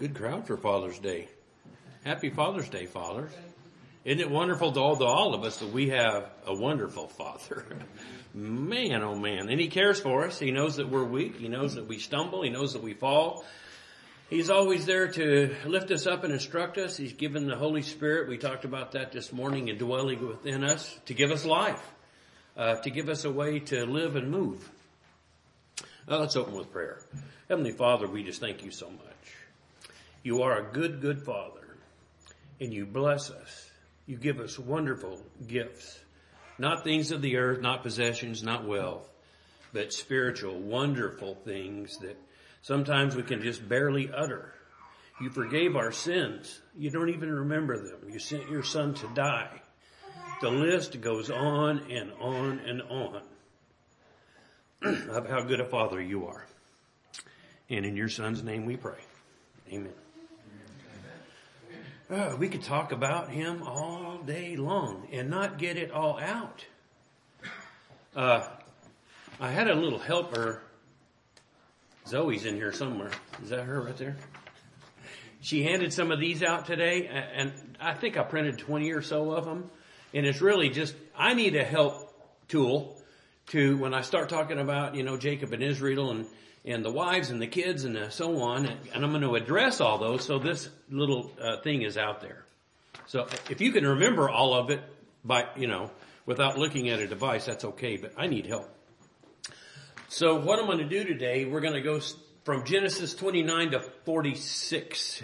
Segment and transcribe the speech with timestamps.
[0.00, 1.28] Good crowd for Father's Day.
[2.04, 3.30] Happy Father's Day, fathers.
[4.04, 7.64] Isn't it wonderful to all, to all of us that we have a wonderful father?
[8.34, 9.48] man, oh man.
[9.48, 10.36] And he cares for us.
[10.36, 11.36] He knows that we're weak.
[11.36, 12.42] He knows that we stumble.
[12.42, 13.44] He knows that we fall.
[14.28, 16.96] He's always there to lift us up and instruct us.
[16.96, 18.28] He's given the Holy Spirit.
[18.28, 21.88] We talked about that this morning and dwelling within us to give us life,
[22.56, 24.68] uh, to give us a way to live and move.
[26.08, 26.98] Let's open with prayer.
[27.48, 29.43] Heavenly Father, we just thank you so much.
[30.24, 31.76] You are a good, good Father,
[32.58, 33.70] and you bless us.
[34.06, 35.98] You give us wonderful gifts,
[36.58, 39.06] not things of the earth, not possessions, not wealth,
[39.74, 42.16] but spiritual, wonderful things that
[42.62, 44.54] sometimes we can just barely utter.
[45.20, 46.58] You forgave our sins.
[46.74, 48.08] You don't even remember them.
[48.10, 49.60] You sent your son to die.
[50.40, 53.22] The list goes on and on and on
[55.10, 56.46] of how good a father you are.
[57.68, 59.04] And in your son's name we pray.
[59.70, 59.92] Amen.
[62.10, 66.62] Uh, we could talk about him all day long and not get it all out.
[68.14, 68.46] Uh,
[69.40, 70.62] I had a little helper.
[72.06, 73.10] Zoe's in here somewhere.
[73.42, 74.16] Is that her right there?
[75.40, 79.32] She handed some of these out today, and I think I printed 20 or so
[79.32, 79.70] of them.
[80.12, 82.12] And it's really just, I need a help
[82.48, 83.00] tool
[83.48, 86.26] to, when I start talking about, you know, Jacob and Israel and
[86.64, 88.66] and the wives and the kids and so on.
[88.66, 90.24] And I'm going to address all those.
[90.24, 92.44] So this little uh, thing is out there.
[93.06, 94.82] So if you can remember all of it
[95.24, 95.90] by, you know,
[96.26, 98.70] without looking at a device, that's okay, but I need help.
[100.08, 102.00] So what I'm going to do today, we're going to go
[102.44, 105.22] from Genesis 29 to 46,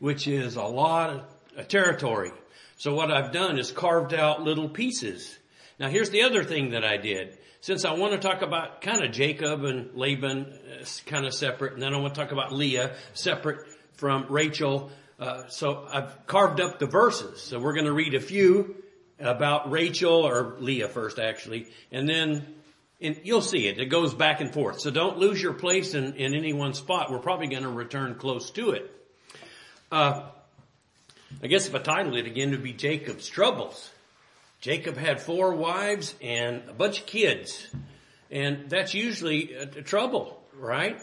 [0.00, 1.24] which is a lot
[1.56, 2.32] of territory.
[2.76, 5.36] So what I've done is carved out little pieces.
[5.78, 9.04] Now here's the other thing that I did since I want to talk about kind
[9.04, 10.46] of Jacob and Laban
[10.80, 14.90] uh, kind of separate, and then I want to talk about Leah separate from Rachel.
[15.18, 17.40] Uh, so I've carved up the verses.
[17.40, 18.76] So we're going to read a few
[19.18, 22.54] about Rachel or Leah first, actually, and then
[23.00, 23.78] and you'll see it.
[23.78, 24.80] It goes back and forth.
[24.80, 27.10] So don't lose your place in, in any one spot.
[27.10, 28.90] We're probably going to return close to it.
[29.92, 30.26] Uh,
[31.42, 33.90] I guess if I title it again, it would be Jacob's troubles.
[34.60, 37.68] Jacob had four wives and a bunch of kids.
[38.30, 41.00] And that's usually a, a trouble, right?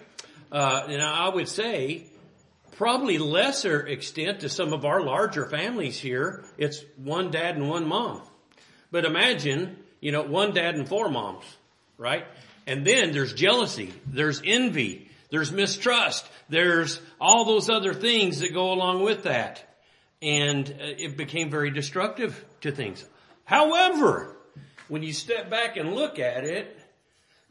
[0.52, 2.08] Uh, and I would say
[2.76, 7.88] probably lesser extent to some of our larger families here, it's one dad and one
[7.88, 8.22] mom.
[8.92, 11.46] But imagine, you know, one dad and four moms,
[11.98, 12.26] right?
[12.68, 18.74] And then there's jealousy, there's envy, there's mistrust, there's all those other things that go
[18.74, 19.64] along with that.
[20.22, 23.06] And uh, it became very destructive to things.
[23.46, 24.36] However,
[24.88, 26.78] when you step back and look at it,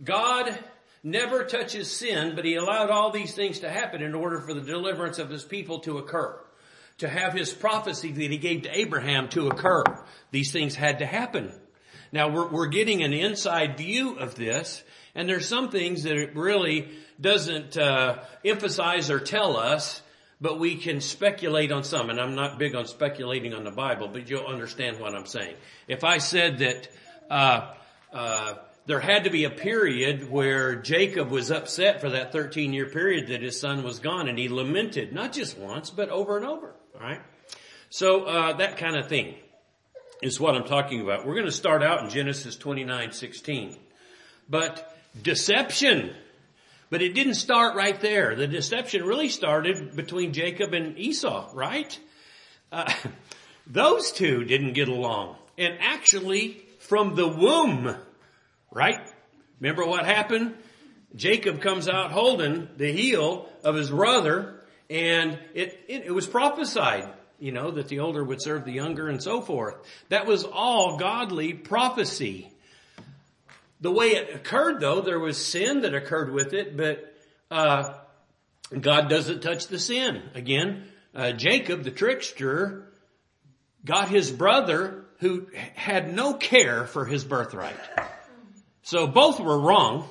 [0.03, 0.57] God
[1.03, 4.61] never touches sin, but he allowed all these things to happen in order for the
[4.61, 6.39] deliverance of his people to occur.
[6.99, 9.83] To have his prophecy that he gave to Abraham to occur.
[10.31, 11.53] These things had to happen.
[12.13, 14.83] Now we're, we're getting an inside view of this,
[15.15, 16.89] and there's some things that it really
[17.21, 20.01] doesn't uh, emphasize or tell us
[20.41, 24.09] but we can speculate on some, and I'm not big on speculating on the Bible,
[24.09, 25.55] but you'll understand what I'm saying.
[25.89, 26.89] If I said that
[27.31, 27.73] uh,
[28.13, 28.55] uh,
[28.87, 33.29] there had to be a period where Jacob was upset for that 13 year period
[33.29, 36.75] that his son was gone, and he lamented not just once, but over and over.
[36.95, 37.21] All right,
[37.91, 39.35] so uh, that kind of thing
[40.23, 41.27] is what I'm talking about.
[41.27, 43.77] We're going to start out in Genesis 29:16,
[44.49, 46.15] but deception
[46.95, 48.37] but it didn't start right there.
[48.37, 51.99] The deception really started between Jacob and Esau, right?
[52.71, 52.89] Uh,
[53.67, 55.35] those two didn't get along.
[55.59, 57.97] And actually, from the womb,
[58.71, 59.01] right?
[59.59, 60.55] Remember what happened?
[61.17, 67.13] Jacob comes out holding the heel of his brother, and it, it, it was prophesied,
[67.41, 69.75] you know, that the older would serve the younger and so forth.
[70.11, 72.54] That was all godly prophecy.
[73.85, 77.15] The way it occurred though, there was sin that occurred with it, but,
[77.51, 77.93] uh,
[78.81, 80.23] God doesn't touch the sin.
[80.35, 82.91] Again, uh, Jacob, the trickster,
[83.85, 87.77] got his brother who had no care for his birthright.
[88.85, 90.09] So both were wrong,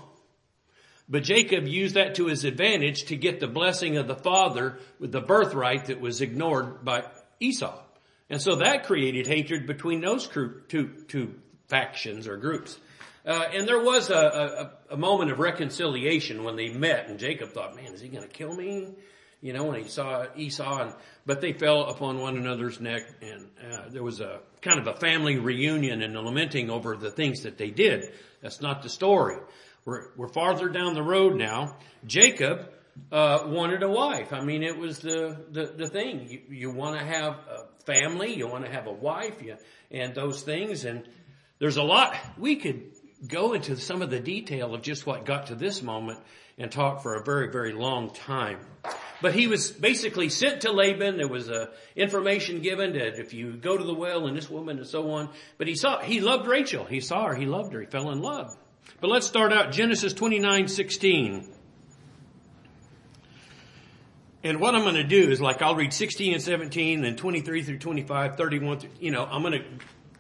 [1.10, 5.12] but Jacob used that to his advantage to get the blessing of the father with
[5.12, 7.06] the birthright that was ignored by
[7.40, 7.82] Esau.
[8.30, 10.62] And so that created hatred between those two,
[11.08, 11.34] two
[11.70, 12.78] factions or groups.
[13.26, 14.16] Uh, and there was a,
[14.90, 18.28] a, a, moment of reconciliation when they met, and Jacob thought, "Man, is he going
[18.28, 18.90] to kill me?"
[19.42, 20.94] You know, when he saw Esau, and
[21.26, 25.00] but they fell upon one another's neck, and uh, there was a kind of a
[25.00, 28.12] family reunion and lamenting over the things that they did.
[28.42, 29.38] That's not the story.
[29.86, 31.78] We're we're farther down the road now.
[32.06, 32.70] Jacob
[33.12, 34.34] uh, wanted a wife.
[34.34, 36.28] I mean, it was the, the, the thing.
[36.30, 39.58] You, you want to have a family, you want to have a wife, you,
[39.92, 40.86] and those things.
[40.86, 41.08] And
[41.60, 42.92] there's a lot, we could
[43.28, 46.20] go into some of the detail of just what got to this moment
[46.58, 48.60] and talk for a very, very long time.
[49.22, 51.18] But he was basically sent to Laban.
[51.18, 51.50] There was
[51.96, 55.30] information given that if you go to the well and this woman and so on.
[55.58, 56.84] But he saw, he loved Rachel.
[56.84, 57.36] He saw her.
[57.36, 57.82] He loved her.
[57.82, 58.56] He fell in love.
[59.00, 61.50] But let's start out Genesis 29, 16.
[64.44, 67.64] And what I'm going to do is like I'll read 16 and 17, then 23
[67.64, 69.66] through 25, 31 through, you know, I'm going to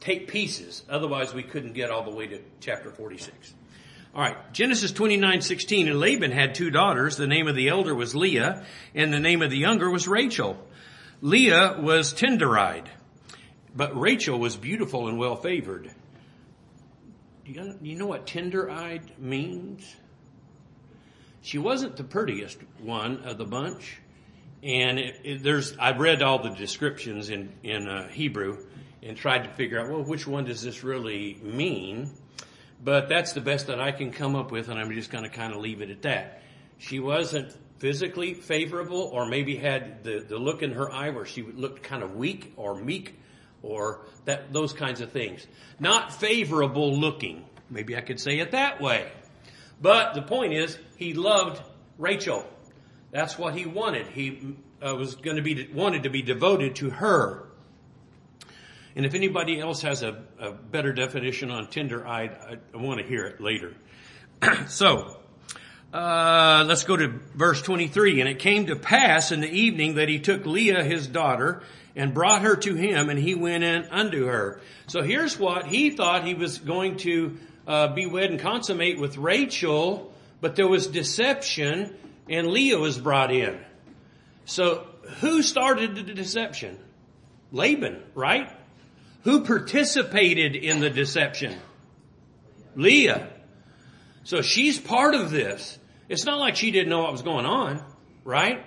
[0.03, 0.83] take pieces.
[0.89, 3.53] Otherwise we couldn't get all the way to chapter 46.
[4.13, 7.17] All right, Genesis 29, 16, and Laban had two daughters.
[7.17, 8.63] The name of the elder was Leah,
[8.93, 10.63] and the name of the younger was Rachel.
[11.21, 12.89] Leah was tender-eyed,
[13.75, 15.89] but Rachel was beautiful and well favored.
[17.45, 19.95] Do you, you know what tender-eyed means?
[21.41, 23.97] She wasn't the prettiest one of the bunch,
[24.61, 28.57] and it, it, there's I've read all the descriptions in in uh, Hebrew
[29.05, 32.09] and tried to figure out well which one does this really mean,
[32.83, 35.29] but that's the best that I can come up with, and I'm just going to
[35.29, 36.41] kind of leave it at that.
[36.77, 41.41] She wasn't physically favorable, or maybe had the the look in her eye where she
[41.41, 43.19] looked kind of weak or meek,
[43.61, 45.45] or that those kinds of things.
[45.79, 47.45] Not favorable looking.
[47.69, 49.11] Maybe I could say it that way.
[49.81, 51.61] But the point is, he loved
[51.97, 52.45] Rachel.
[53.11, 54.07] That's what he wanted.
[54.07, 57.47] He uh, was going to be wanted to be devoted to her.
[58.95, 63.05] And if anybody else has a, a better definition on tender-eyed, I, I want to
[63.05, 63.75] hear it later.
[64.67, 65.19] so,
[65.93, 68.21] uh, let's go to verse 23.
[68.21, 71.63] And it came to pass in the evening that he took Leah his daughter
[71.95, 74.59] and brought her to him, and he went in unto her.
[74.87, 77.37] So here's what he thought he was going to
[77.67, 80.11] uh, be wed and consummate with Rachel,
[80.41, 81.95] but there was deception
[82.29, 83.59] and Leah was brought in.
[84.45, 84.87] So
[85.19, 86.77] who started the deception?
[87.51, 88.51] Laban, right?
[89.23, 91.57] Who participated in the deception?
[92.75, 93.29] Leah.
[94.23, 95.77] So she's part of this.
[96.09, 97.83] It's not like she didn't know what was going on,
[98.23, 98.65] right?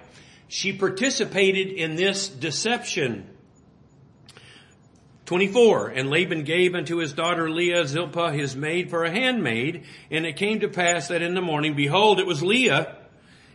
[0.48, 3.28] She participated in this deception.
[5.26, 5.88] 24.
[5.88, 9.84] And Laban gave unto his daughter Leah Zilpah his maid for a handmaid.
[10.10, 12.96] And it came to pass that in the morning, behold, it was Leah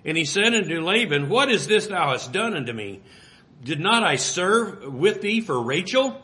[0.04, 3.01] and he said unto Laban, What is this thou hast done unto me?
[3.63, 6.19] Did not I serve with thee for Rachel?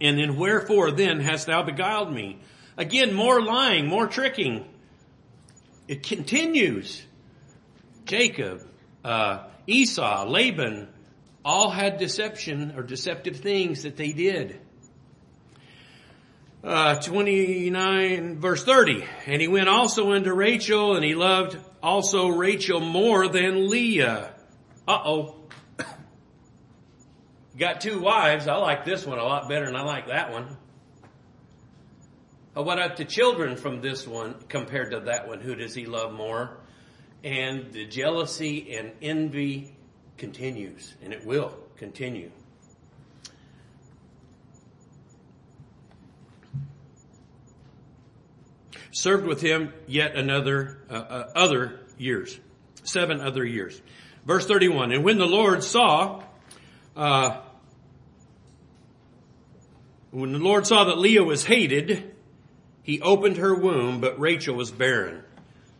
[0.00, 2.40] And then wherefore then hast thou beguiled me?
[2.76, 4.66] Again, more lying, more tricking.
[5.86, 7.02] It continues.
[8.04, 8.66] Jacob,
[9.04, 10.88] uh, Esau, Laban,
[11.44, 14.60] all had deception or deceptive things that they did.
[16.62, 19.04] Uh, 29 verse 30.
[19.26, 24.34] And he went also unto Rachel and he loved also Rachel more than Leah.
[24.88, 25.43] Uh-oh.
[27.58, 28.48] Got two wives.
[28.48, 30.56] I like this one a lot better than I like that one.
[32.54, 35.40] What about the children from this one compared to that one?
[35.40, 36.58] Who does he love more?
[37.22, 39.76] And the jealousy and envy
[40.16, 42.30] continues, and it will continue.
[48.94, 52.38] served with him yet another, uh, uh, other years.
[52.84, 53.80] Seven other years.
[54.24, 54.92] Verse 31.
[54.92, 56.22] And when the Lord saw,
[56.96, 57.40] uh,
[60.10, 62.14] when the Lord saw that Leah was hated,
[62.82, 65.22] he opened her womb, but Rachel was barren.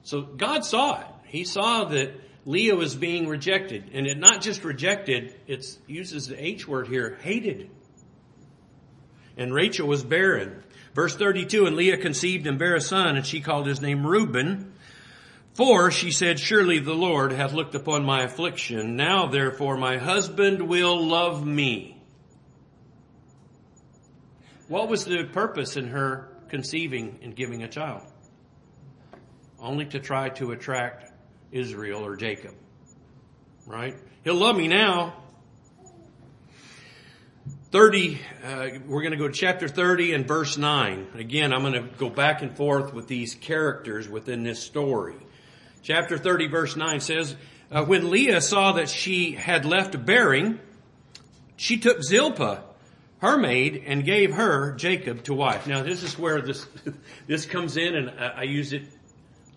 [0.03, 1.07] So God saw it.
[1.27, 2.13] He saw that
[2.47, 3.91] Leah was being rejected.
[3.93, 7.71] And it not just rejected, it uses the H word here, hated.
[9.37, 10.63] And Rachel was barren.
[10.95, 14.74] Verse 32, and Leah conceived and bare a son, and she called his name Reuben.
[15.55, 18.97] For she said, surely the Lord hath looked upon my affliction.
[18.97, 22.03] Now therefore my husband will love me.
[24.67, 28.03] What was the purpose in her conceiving and giving a child?
[29.61, 31.13] Only to try to attract
[31.53, 32.55] Israel or Jacob.
[33.67, 33.97] Right?
[34.25, 35.15] He'll love me now.
[37.71, 41.09] 30, uh, we're going to go to chapter 30 and verse 9.
[41.15, 45.17] Again, I'm going to go back and forth with these characters within this story.
[45.85, 47.37] Chapter 30 verse 9 says,
[47.71, 50.59] uh, when Leah saw that she had left bearing,
[51.57, 52.65] she took Zilpah,
[53.19, 55.67] her maid, and gave her Jacob to wife.
[55.67, 56.67] Now this is where this,
[57.27, 58.85] this comes in and I, I used it,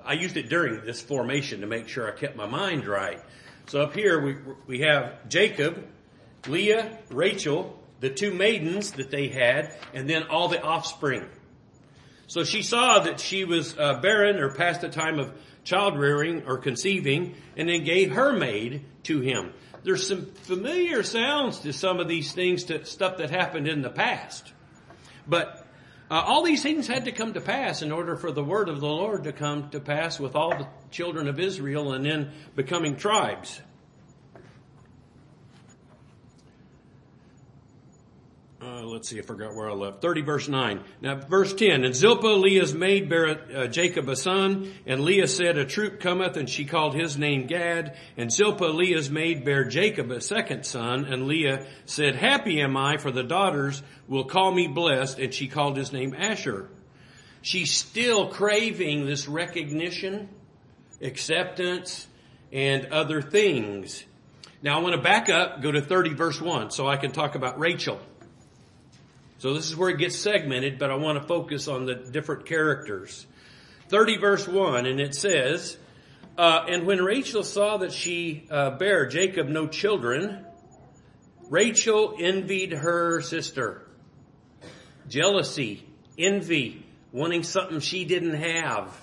[0.04, 3.22] I used it during this formation to make sure I kept my mind right.
[3.68, 4.36] So up here we,
[4.68, 5.82] we have Jacob,
[6.46, 11.26] Leah, Rachel, the two maidens that they had, and then all the offspring.
[12.28, 15.32] So she saw that she was uh, barren or past the time of
[15.68, 19.52] child rearing or conceiving, and then gave her maid to him.
[19.84, 23.90] There's some familiar sounds to some of these things, to stuff that happened in the
[23.90, 24.54] past.
[25.28, 25.68] But
[26.10, 28.80] uh, all these things had to come to pass in order for the word of
[28.80, 32.96] the Lord to come to pass with all the children of Israel and then becoming
[32.96, 33.60] tribes.
[38.78, 40.04] Uh, let's see, I forgot where I left.
[40.04, 40.84] 30 verse 9.
[41.02, 41.84] Now verse 10.
[41.84, 46.38] And Zilpah, Leah's maid, bare uh, Jacob a son, and Leah said, A troop cometh,
[46.38, 47.98] and she called his name Gad.
[48.18, 52.98] And Zilpah, Leah's maid, bare Jacob a second son, and Leah said, Happy am I,
[52.98, 56.70] for the daughters will call me blessed, and she called his name Asher.
[57.42, 60.30] She's still craving this recognition,
[61.02, 62.08] acceptance,
[62.54, 64.06] and other things.
[64.62, 67.34] Now I want to back up, go to 30 verse 1, so I can talk
[67.34, 68.00] about Rachel.
[69.40, 72.46] So this is where it gets segmented, but I want to focus on the different
[72.46, 73.28] characters.
[73.90, 75.78] 30 verse 1, and it says,
[76.38, 80.44] uh, And when Rachel saw that she uh, bare Jacob no children,
[81.50, 83.88] Rachel envied her sister.
[85.08, 89.00] Jealousy, envy, wanting something she didn't have.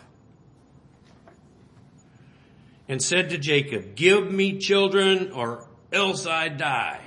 [2.88, 7.00] And said to Jacob, Give me children or else I die.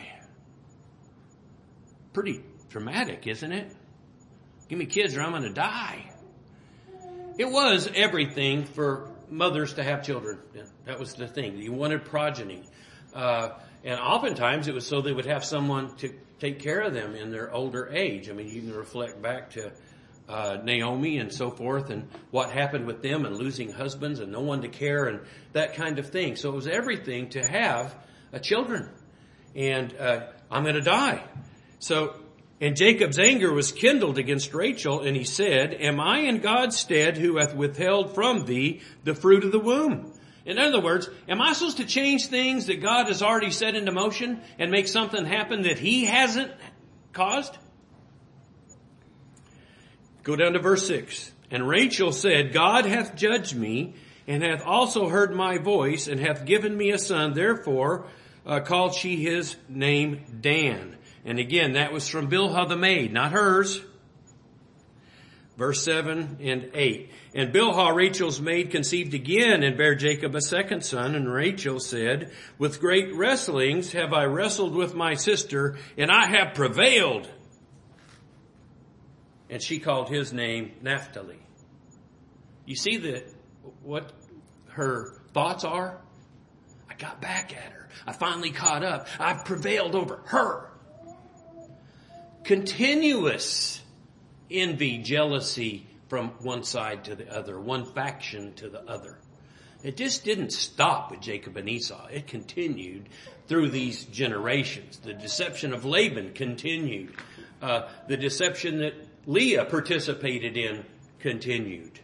[2.14, 3.72] Pretty dramatic, isn't it?
[4.68, 6.12] Give me kids or I'm going to die.
[7.38, 10.40] It was everything for mothers to have children.
[10.86, 11.58] That was the thing.
[11.58, 12.64] You wanted progeny.
[13.14, 13.50] Uh,
[13.84, 17.32] and oftentimes it was so they would have someone to take care of them in
[17.32, 18.30] their older age.
[18.30, 19.72] I mean, you can reflect back to
[20.28, 24.42] uh, Naomi and so forth and what happened with them and losing husbands and no
[24.42, 25.22] one to care and
[25.54, 26.36] that kind of thing.
[26.36, 27.96] So it was everything to have
[28.42, 28.90] children.
[29.56, 31.24] And uh, I'm going to die.
[31.80, 32.20] So
[32.60, 37.18] and Jacob's anger was kindled against Rachel, and he said, Am I in God's stead
[37.18, 40.14] who hath withheld from thee the fruit of the womb?
[40.44, 43.92] In other words, am I supposed to change things that God has already set into
[43.92, 46.52] motion and make something happen that he hasn't
[47.14, 47.56] caused?
[50.24, 51.32] Go down to verse 6.
[51.52, 53.96] And Rachel said, God hath judged me,
[54.26, 57.34] and hath also heard my voice, and hath given me a son.
[57.34, 58.08] Therefore
[58.46, 60.98] uh, called she his name Dan.
[61.28, 63.82] And again, that was from Bilhah the maid, not hers.
[65.58, 67.12] Verse 7 and 8.
[67.36, 71.16] And Bilhah, Rachel's maid, conceived again and bare Jacob a second son.
[71.16, 76.54] And Rachel said, With great wrestlings have I wrestled with my sister, and I have
[76.54, 77.30] prevailed.
[79.50, 81.40] And she called his name Naphtali.
[82.66, 83.24] You see the,
[83.84, 84.14] what
[84.70, 86.00] her thoughts are?
[86.90, 87.90] I got back at her.
[88.06, 89.08] I finally caught up.
[89.20, 90.70] I've prevailed over her
[92.48, 93.82] continuous
[94.50, 99.18] envy, jealousy from one side to the other, one faction to the other.
[99.84, 102.08] It just didn't stop with Jacob and Esau.
[102.08, 103.10] It continued
[103.48, 104.98] through these generations.
[104.98, 107.16] The deception of Laban continued.
[107.62, 108.94] Uh, the deception that
[109.25, 110.86] Leah participated in
[111.20, 112.00] continued.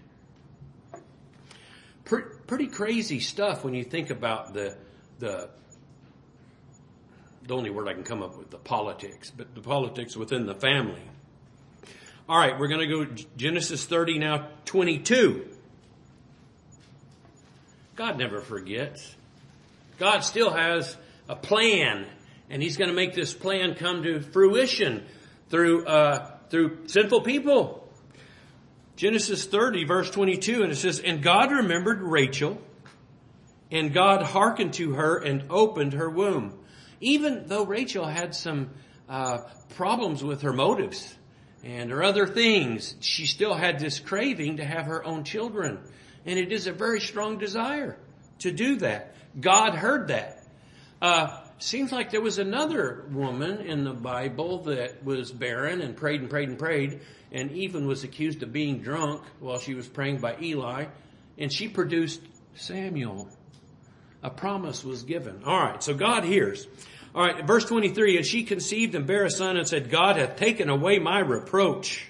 [2.04, 4.76] pretty crazy stuff when you think about the
[5.20, 5.50] the
[7.48, 10.56] the only word I can come up with, the politics, but the politics within the
[10.56, 11.02] family.
[12.28, 15.48] All right, we're going to go Genesis 30 now, 22.
[17.96, 19.16] God never forgets.
[20.00, 20.96] God still has
[21.28, 22.06] a plan,
[22.50, 25.06] and He's going to make this plan come to fruition
[25.50, 27.88] through uh, through sinful people.
[28.96, 32.62] Genesis 30, verse 22, and it says, And God remembered Rachel,
[33.72, 36.54] and God hearkened to her and opened her womb
[37.04, 38.72] even though Rachel had some
[39.10, 39.40] uh,
[39.76, 41.16] problems with her motives
[41.64, 45.80] and her other things, she still had this craving to have her own children.
[46.26, 47.98] And it is a very strong desire
[48.40, 49.16] to do that.
[49.40, 50.46] God heard that.
[51.02, 56.22] Uh, seems like there was another woman in the Bible that was barren and prayed
[56.22, 60.20] and prayed and prayed and even was accused of being drunk while she was praying
[60.20, 60.86] by Eli.
[61.38, 62.22] And she produced
[62.56, 63.28] Samuel.
[64.22, 65.42] A promise was given.
[65.44, 66.68] All right, so God hears.
[67.16, 70.36] All right, verse 23, and she conceived and bare a son and said, God hath
[70.36, 72.08] taken away my reproach.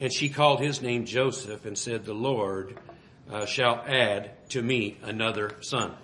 [0.00, 2.78] And she called his name Joseph and said, the Lord
[3.30, 5.94] uh, shall add to me another son.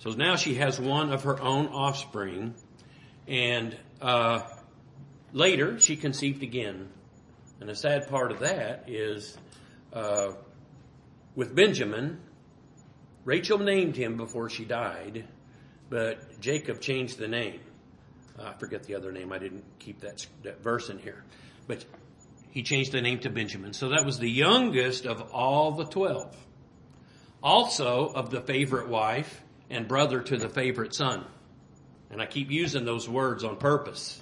[0.00, 2.54] So now she has one of her own offspring
[3.26, 4.40] and, uh,
[5.32, 6.90] later she conceived again.
[7.60, 9.38] And the sad part of that is,
[9.94, 10.32] uh,
[11.34, 12.20] with Benjamin,
[13.30, 15.24] Rachel named him before she died,
[15.88, 17.60] but Jacob changed the name.
[18.36, 19.32] Uh, I forget the other name.
[19.32, 21.22] I didn't keep that, that verse in here.
[21.68, 21.84] But
[22.50, 23.72] he changed the name to Benjamin.
[23.72, 26.36] So that was the youngest of all the twelve.
[27.40, 31.24] Also of the favorite wife and brother to the favorite son.
[32.10, 34.20] And I keep using those words on purpose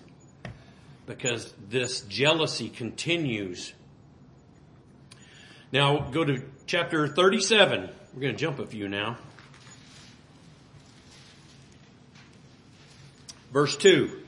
[1.06, 3.72] because this jealousy continues.
[5.72, 7.92] Now go to chapter 37.
[8.14, 9.18] We're going to jump a few now.
[13.52, 14.22] Verse 2.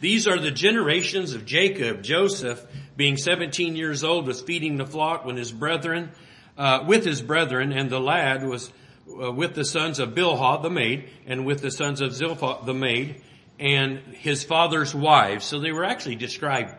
[0.00, 2.02] These are the generations of Jacob.
[2.02, 2.64] Joseph,
[2.96, 6.10] being 17 years old, was feeding the flock when his brethren,
[6.58, 8.70] uh, with his brethren, and the lad was
[9.08, 12.74] uh, with the sons of Bilhah, the maid, and with the sons of Zilpah, the
[12.74, 13.22] maid,
[13.58, 15.46] and his father's wives.
[15.46, 16.74] So they were actually described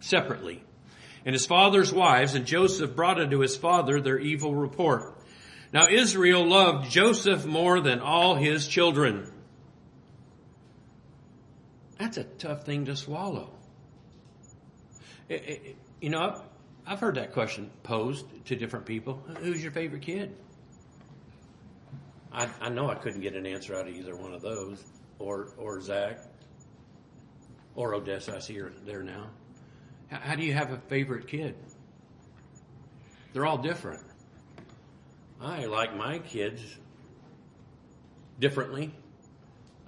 [0.00, 0.62] separately.
[1.26, 5.21] And his father's wives, and Joseph brought unto his father their evil report.
[5.72, 9.32] Now Israel loved Joseph more than all his children.
[11.98, 13.50] That's a tough thing to swallow.
[15.28, 16.42] It, it, you know,
[16.86, 19.22] I've, heard that question posed to different people.
[19.38, 20.36] Who's your favorite kid?
[22.32, 24.82] I, I know I couldn't get an answer out of either one of those,
[25.18, 26.18] or or Zach,
[27.76, 28.36] or Odessa.
[28.36, 29.30] I see her there now.
[30.10, 31.54] How, how do you have a favorite kid?
[33.32, 34.02] They're all different.
[35.42, 36.62] I like my kids
[38.38, 38.94] differently.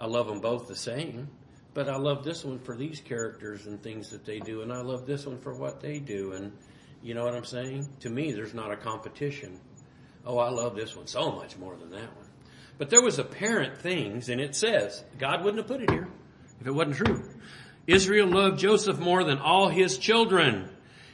[0.01, 1.29] I love them both the same,
[1.75, 4.81] but I love this one for these characters and things that they do, and I
[4.81, 6.33] love this one for what they do.
[6.33, 6.53] And
[7.03, 7.89] you know what I'm saying?
[8.01, 9.61] To me, there's not a competition.
[10.27, 12.27] Oh, I love this one so much more than that one.
[12.77, 16.09] But there was apparent things, and it says, God wouldn't have put it here
[16.61, 17.31] if it wasn't true.
[17.87, 20.69] Israel loved Joseph more than all his children.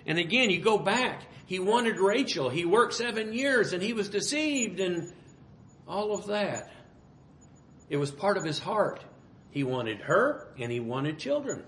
[0.06, 1.24] And again, you go back.
[1.50, 2.48] He wanted Rachel.
[2.48, 5.12] He worked seven years and he was deceived and
[5.84, 6.70] all of that.
[7.88, 9.04] It was part of his heart.
[9.50, 11.64] He wanted her and he wanted children.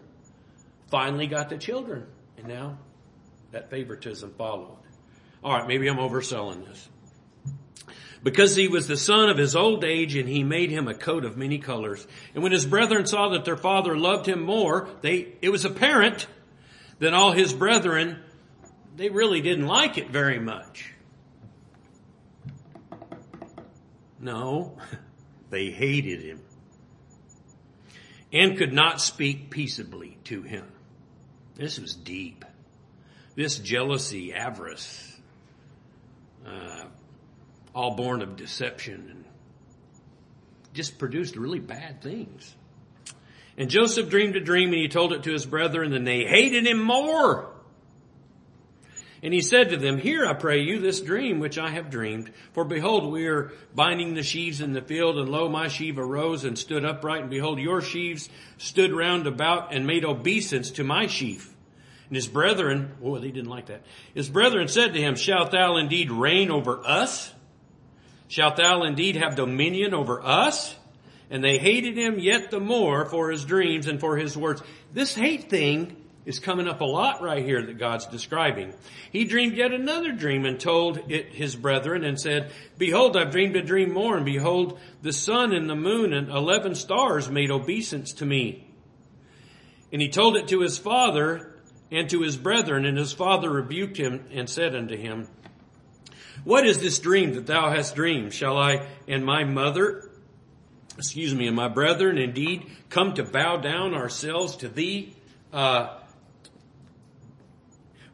[0.88, 2.06] Finally got the children.
[2.38, 2.78] And now
[3.50, 4.78] that favoritism followed.
[5.42, 6.88] All right, maybe I'm overselling this
[8.22, 11.24] because he was the son of his old age and he made him a coat
[11.24, 12.06] of many colors.
[12.34, 16.28] And when his brethren saw that their father loved him more, they, it was apparent
[17.00, 18.22] than all his brethren,
[18.96, 20.92] they really didn't like it very much.
[24.18, 24.78] No,
[25.50, 26.40] they hated him
[28.32, 30.66] and could not speak peaceably to him.
[31.54, 32.44] This was deep.
[33.34, 35.20] This jealousy, avarice,
[36.46, 36.84] uh,
[37.74, 39.24] all born of deception and
[40.72, 42.54] just produced really bad things.
[43.56, 46.66] And Joseph dreamed a dream and he told it to his brethren and they hated
[46.66, 47.51] him more.
[49.22, 52.32] And he said to them, Hear, I pray you, this dream which I have dreamed.
[52.54, 56.44] For behold, we are binding the sheaves in the field, and lo, my sheaf arose
[56.44, 61.06] and stood upright, and behold, your sheaves stood round about and made obeisance to my
[61.06, 61.54] sheaf.
[62.08, 63.84] And his brethren, oh, they didn't like that.
[64.12, 67.32] His brethren said to him, Shalt thou indeed reign over us?
[68.26, 70.76] Shalt thou indeed have dominion over us?
[71.30, 74.62] And they hated him yet the more for his dreams and for his words.
[74.92, 78.74] This hate thing is coming up a lot right here that God's describing.
[79.10, 83.56] He dreamed yet another dream and told it his brethren and said, Behold, I've dreamed
[83.56, 88.12] a dream more, and behold, the sun and the moon and eleven stars made obeisance
[88.14, 88.68] to me.
[89.92, 91.56] And he told it to his father
[91.90, 95.28] and to his brethren, and his father rebuked him and said unto him,
[96.44, 98.32] what is this dream that thou hast dreamed?
[98.34, 100.10] Shall I and my mother,
[100.98, 105.14] excuse me, and my brethren indeed come to bow down ourselves to thee?
[105.52, 105.98] Uh,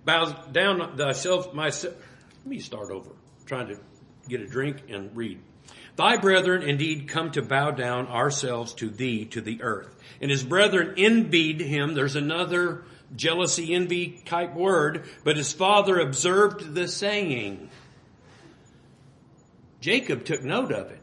[0.08, 1.94] bow down thyself, myself.
[2.38, 3.10] Let me start over.
[3.10, 3.78] I'm trying to
[4.26, 5.38] get a drink and read.
[5.96, 9.94] Thy brethren indeed come to bow down ourselves to thee to the earth.
[10.22, 11.92] And his brethren envied him.
[11.92, 17.68] There's another jealousy, envy type word, but his father observed the saying.
[19.80, 21.02] Jacob took note of it.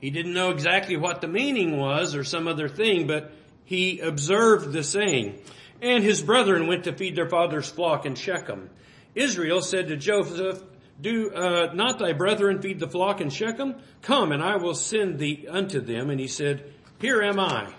[0.00, 3.32] He didn't know exactly what the meaning was or some other thing, but
[3.64, 5.40] he observed the saying.
[5.80, 8.70] And his brethren went to feed their father's flock in Shechem.
[9.14, 10.62] Israel said to Joseph,
[11.00, 13.76] do uh, not thy brethren feed the flock in Shechem?
[14.02, 16.10] Come, and I will send thee unto them.
[16.10, 17.72] And he said, Here am I.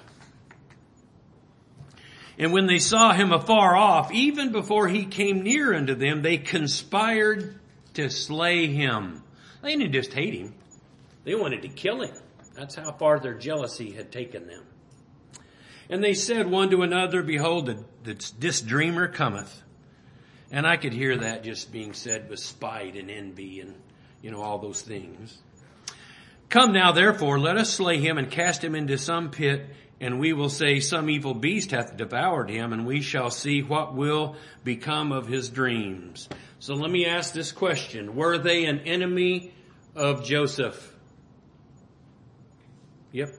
[2.37, 6.37] And when they saw him afar off, even before he came near unto them, they
[6.37, 7.59] conspired
[7.95, 9.21] to slay him.
[9.61, 10.53] They didn't just hate him.
[11.25, 12.15] They wanted to kill him.
[12.55, 14.63] That's how far their jealousy had taken them.
[15.89, 19.63] And they said one to another, behold, this dreamer cometh.
[20.51, 23.75] And I could hear that just being said with spite and envy and,
[24.21, 25.37] you know, all those things.
[26.49, 29.67] Come now, therefore, let us slay him and cast him into some pit
[30.01, 33.93] and we will say some evil beast hath devoured him and we shall see what
[33.93, 36.29] will become of his dreams.
[36.59, 38.15] So let me ask this question.
[38.15, 39.53] Were they an enemy
[39.95, 40.95] of Joseph?
[43.11, 43.29] Yep.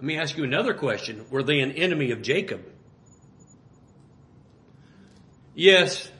[0.00, 1.26] Let me ask you another question.
[1.28, 2.64] Were they an enemy of Jacob?
[5.54, 6.10] Yes.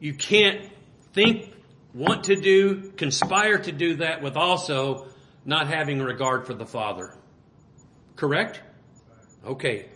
[0.00, 0.70] You can't
[1.14, 1.50] think,
[1.94, 5.06] want to do, conspire to do that with also
[5.46, 7.16] not having regard for the Father.
[8.16, 8.60] Correct?
[9.46, 9.88] Okay.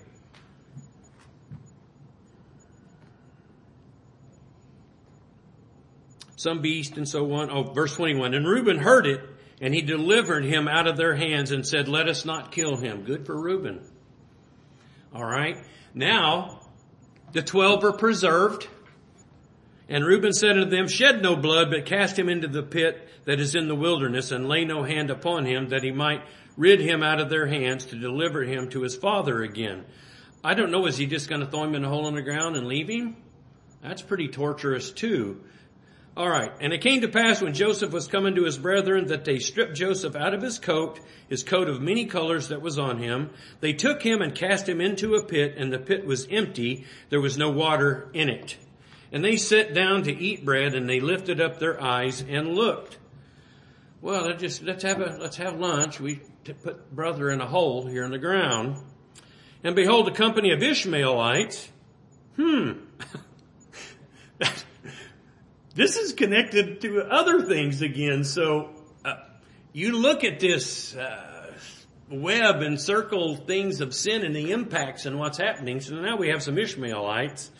[6.36, 7.50] Some beast and so on.
[7.50, 8.32] Oh, verse 21.
[8.32, 9.27] And Reuben heard it
[9.60, 13.04] and he delivered him out of their hands and said, let us not kill him.
[13.04, 13.80] Good for Reuben.
[15.14, 15.56] All right.
[15.94, 16.60] Now,
[17.32, 18.68] the twelve are preserved.
[19.88, 23.40] And Reuben said unto them, shed no blood, but cast him into the pit that
[23.40, 26.22] is in the wilderness and lay no hand upon him that he might
[26.56, 29.84] rid him out of their hands to deliver him to his father again.
[30.44, 32.22] I don't know, is he just going to throw him in a hole in the
[32.22, 33.16] ground and leave him?
[33.82, 35.40] That's pretty torturous too.
[36.18, 36.50] All right.
[36.60, 39.76] And it came to pass when Joseph was coming to his brethren that they stripped
[39.76, 43.30] Joseph out of his coat, his coat of many colors that was on him.
[43.60, 46.86] They took him and cast him into a pit and the pit was empty.
[47.08, 48.56] There was no water in it.
[49.12, 52.98] And they sat down to eat bread and they lifted up their eyes and looked.
[54.00, 56.00] Well, let's just, let's have a, let's have lunch.
[56.00, 56.20] We
[56.64, 58.76] put brother in a hole here in the ground.
[59.62, 61.70] And behold, a company of Ishmaelites.
[62.34, 62.87] Hmm.
[65.78, 68.24] This is connected to other things again.
[68.24, 68.70] So
[69.04, 69.14] uh,
[69.72, 71.52] you look at this uh,
[72.10, 75.80] web and circle things of sin and the impacts and what's happening.
[75.80, 77.52] So now we have some Ishmaelites.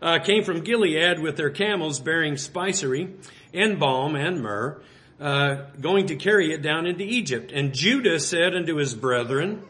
[0.00, 3.12] Uh, came from Gilead with their camels bearing spicery
[3.52, 4.80] and balm and myrrh,
[5.18, 7.50] uh, going to carry it down into Egypt.
[7.50, 9.64] And Judah said unto his brethren,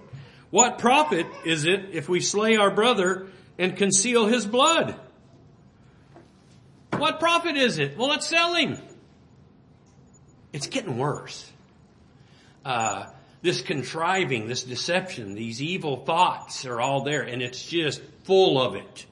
[0.51, 5.01] What profit is it if we slay our brother and conceal his blood?
[7.05, 7.99] What profit is it?
[7.99, 8.79] Well, let's sell him.
[10.55, 11.53] It's getting worse.
[12.65, 13.11] Uh,
[13.43, 18.75] this contriving, this deception, these evil thoughts are all there and it's just full of
[18.75, 19.05] it.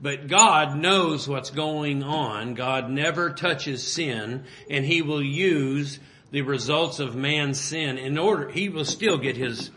[0.00, 2.54] But God knows what's going on.
[2.54, 8.48] God never touches sin and he will use the results of man's sin in order,
[8.48, 9.70] he will still get his,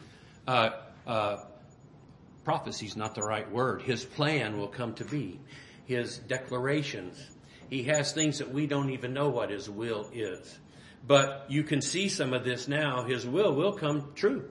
[0.48, 0.70] uh,
[1.06, 1.44] uh,
[2.46, 3.82] prophecy's not the right word.
[3.82, 5.42] His plan will come to be
[5.88, 7.18] his declarations.
[7.70, 10.60] He has things that we don't even know what his will is.
[11.06, 13.04] But you can see some of this now.
[13.04, 14.50] His will will come true.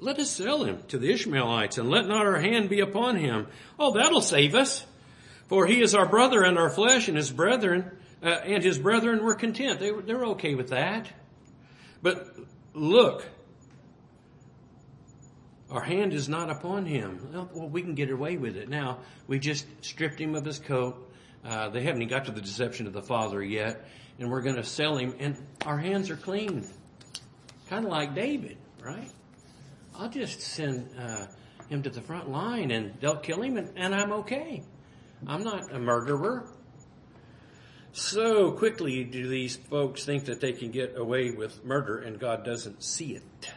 [0.00, 3.46] Let us sell him to the Ishmaelites and let not our hand be upon him.
[3.78, 4.84] Oh, that'll save us.
[5.48, 7.90] For he is our brother and our flesh and his brethren,
[8.22, 9.80] uh, and his brethren were content.
[9.80, 11.08] They were, they're okay with that.
[12.02, 12.28] But
[12.74, 13.26] look,
[15.70, 17.28] our hand is not upon him.
[17.32, 18.68] Well, we can get away with it.
[18.68, 21.10] Now, we just stripped him of his coat.
[21.44, 23.86] Uh, they haven't got to the deception of the father yet.
[24.18, 26.68] And we're going to sell him and our hands are clean.
[27.68, 29.10] Kind of like David, right?
[29.98, 31.26] I'll just send, uh,
[31.68, 34.62] him to the front line and they'll kill him and, and I'm okay.
[35.26, 36.50] I'm not a murderer.
[37.92, 42.44] So quickly do these folks think that they can get away with murder and God
[42.44, 43.52] doesn't see it.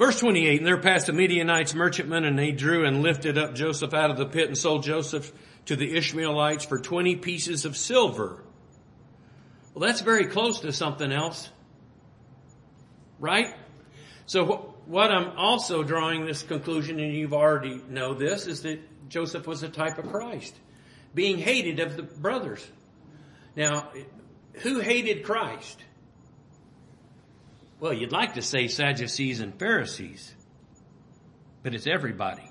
[0.00, 3.92] Verse 28, and there passed the Midianites merchantmen and they drew and lifted up Joseph
[3.92, 5.30] out of the pit and sold Joseph
[5.66, 8.42] to the Ishmaelites for 20 pieces of silver.
[9.74, 11.50] Well, that's very close to something else.
[13.18, 13.54] Right?
[14.24, 19.46] So what I'm also drawing this conclusion, and you've already know this, is that Joseph
[19.46, 20.54] was a type of Christ.
[21.14, 22.66] Being hated of the brothers.
[23.54, 23.90] Now,
[24.62, 25.78] who hated Christ?
[27.80, 30.34] Well, you'd like to say Sadducees and Pharisees,
[31.62, 32.46] but it's everybody.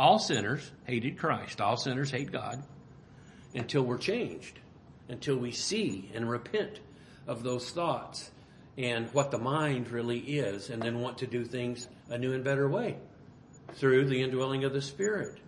[0.00, 1.60] All sinners hated Christ.
[1.60, 2.60] All sinners hate God
[3.54, 4.58] until we're changed,
[5.08, 6.80] until we see and repent
[7.28, 8.32] of those thoughts
[8.76, 12.42] and what the mind really is, and then want to do things a new and
[12.42, 12.96] better way
[13.74, 15.38] through the indwelling of the Spirit.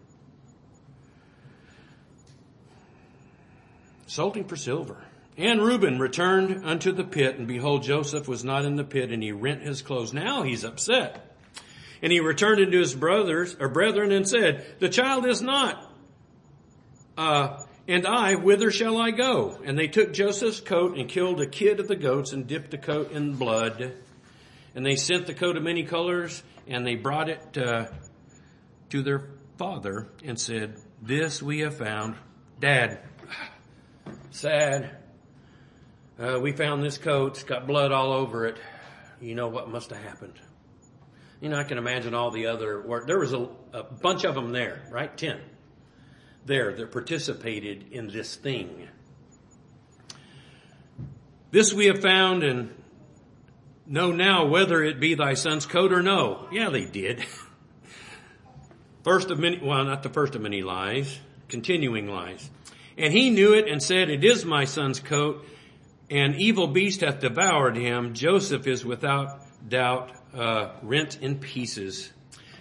[4.07, 5.05] Salting for silver.
[5.39, 9.23] And Reuben returned unto the pit, and behold, Joseph was not in the pit, and
[9.23, 10.13] he rent his clothes.
[10.13, 11.37] Now he's upset.
[12.03, 15.95] And he returned unto his brothers, or brethren, and said, The child is not.
[17.17, 19.61] Uh, and I, whither shall I go?
[19.65, 22.79] And they took Joseph's coat and killed a kid of the goats and dipped the
[22.79, 23.95] coat in blood.
[24.75, 27.87] And they sent the coat of many colors, and they brought it uh,
[28.91, 32.17] to their father and said, This we have found.
[32.59, 32.99] Dad,
[34.33, 34.97] sad.
[36.19, 37.33] Uh, we found this coat.
[37.33, 38.57] It's got blood all over it.
[39.21, 40.35] You know what must have happened.
[41.41, 43.07] You know, I can imagine all the other work.
[43.07, 45.17] There was a, a bunch of them there, right?
[45.17, 45.41] Ten
[46.49, 48.89] there that participated in this thing.
[51.51, 52.75] This we have found and
[53.87, 56.49] know now whether it be thy son's coat or no.
[56.51, 57.25] Yeah, they did.
[59.05, 62.51] First of many, well, not the first of many lies, continuing lies.
[62.99, 65.47] And he knew it and said, it is my son's coat.
[66.11, 68.15] An evil beast hath devoured him.
[68.15, 72.11] Joseph is without doubt uh, rent in pieces.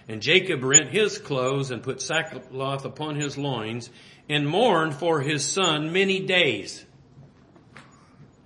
[0.06, 3.90] And Jacob rent his clothes and put sackcloth upon his loins
[4.28, 6.84] and mourned for his son many days.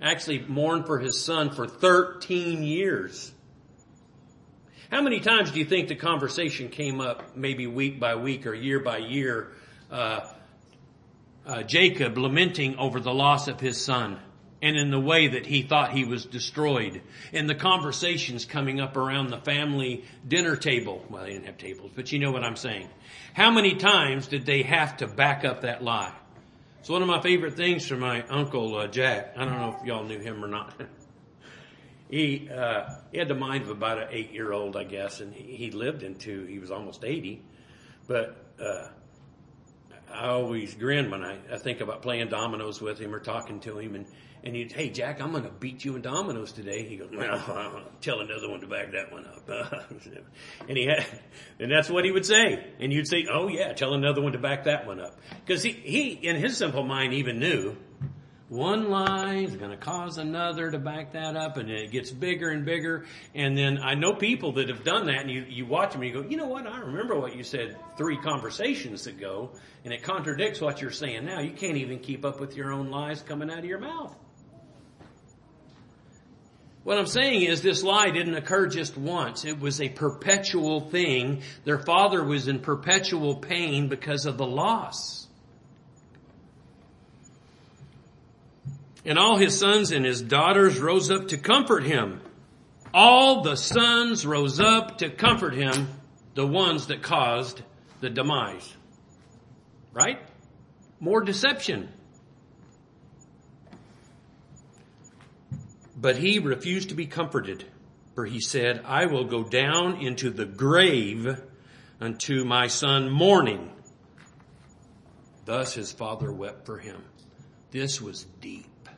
[0.01, 3.33] Actually mourned for his son for 13 years.
[4.89, 8.53] How many times do you think the conversation came up, maybe week by week or
[8.53, 9.51] year by year,
[9.91, 10.29] uh,
[11.45, 14.19] uh, Jacob lamenting over the loss of his son?
[14.63, 17.01] And in the way that he thought he was destroyed.
[17.33, 21.05] In the conversations coming up around the family dinner table.
[21.09, 22.87] Well, they didn't have tables, but you know what I'm saying.
[23.33, 26.13] How many times did they have to back up that lie?
[26.79, 29.33] It's one of my favorite things from my uncle uh, Jack.
[29.35, 30.73] I don't know if y'all knew him or not.
[32.09, 35.33] he uh, he had the mind of about an eight year old, I guess, and
[35.33, 37.41] he, lived into he was almost eighty.
[38.07, 38.87] But uh,
[40.13, 43.77] I always grin when I, I think about playing dominoes with him or talking to
[43.77, 44.05] him, and
[44.43, 46.85] and he'd, hey, Jack, I'm going to beat you in dominoes today.
[46.85, 49.49] He goes, well, tell another one to back that one up.
[50.67, 51.05] and he had,
[51.59, 52.65] and that's what he would say.
[52.79, 55.17] And you'd say, oh yeah, tell another one to back that one up.
[55.47, 57.77] Cause he, he, in his simple mind even knew
[58.49, 62.49] one lie is going to cause another to back that up and it gets bigger
[62.49, 63.05] and bigger.
[63.33, 66.13] And then I know people that have done that and you, you watch them and
[66.13, 66.67] you go, you know what?
[66.67, 69.51] I remember what you said three conversations ago
[69.85, 71.39] and it contradicts what you're saying now.
[71.39, 74.15] You can't even keep up with your own lies coming out of your mouth.
[76.83, 79.45] What I'm saying is this lie didn't occur just once.
[79.45, 81.41] It was a perpetual thing.
[81.63, 85.27] Their father was in perpetual pain because of the loss.
[89.05, 92.21] And all his sons and his daughters rose up to comfort him.
[92.93, 95.87] All the sons rose up to comfort him,
[96.35, 97.61] the ones that caused
[98.01, 98.71] the demise.
[99.93, 100.19] Right?
[100.99, 101.89] More deception.
[106.03, 107.63] But he refused to be comforted,
[108.13, 111.41] for he said, I will go down into the grave
[112.01, 113.71] unto my son mourning.
[115.45, 117.01] Thus his father wept for him.
[117.71, 118.89] This was deep.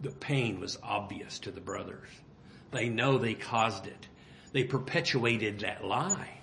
[0.00, 2.08] The pain was obvious to the brothers.
[2.72, 4.08] They know they caused it.
[4.50, 6.40] They perpetuated that lie.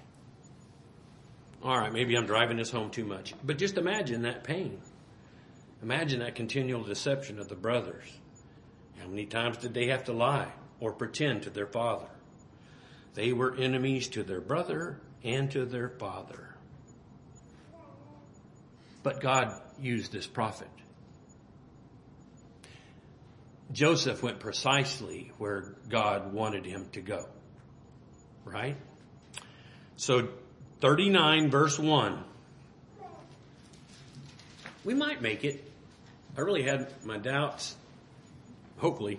[1.62, 4.80] All right, maybe I'm driving this home too much, but just imagine that pain.
[5.82, 8.08] Imagine that continual deception of the brothers.
[9.00, 12.08] How many times did they have to lie or pretend to their father?
[13.14, 16.56] They were enemies to their brother and to their father.
[19.04, 20.70] But God used this prophet.
[23.72, 27.28] Joseph went precisely where God wanted him to go.
[28.46, 28.78] Right?
[29.96, 30.30] So
[30.82, 32.24] 39 verse 1.
[34.84, 35.72] We might make it.
[36.38, 37.76] I really had my doubts
[38.84, 39.18] hopefully.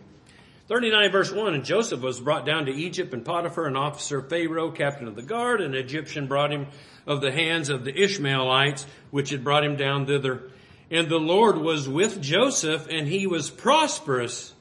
[0.68, 4.28] 39 verse 1, and Joseph was brought down to Egypt, and Potiphar, an officer of
[4.28, 6.66] Pharaoh, captain of the guard, an Egyptian brought him
[7.06, 10.50] of the hands of the Ishmaelites, which had brought him down thither.
[10.90, 14.52] And the Lord was with Joseph, and he was prosperous.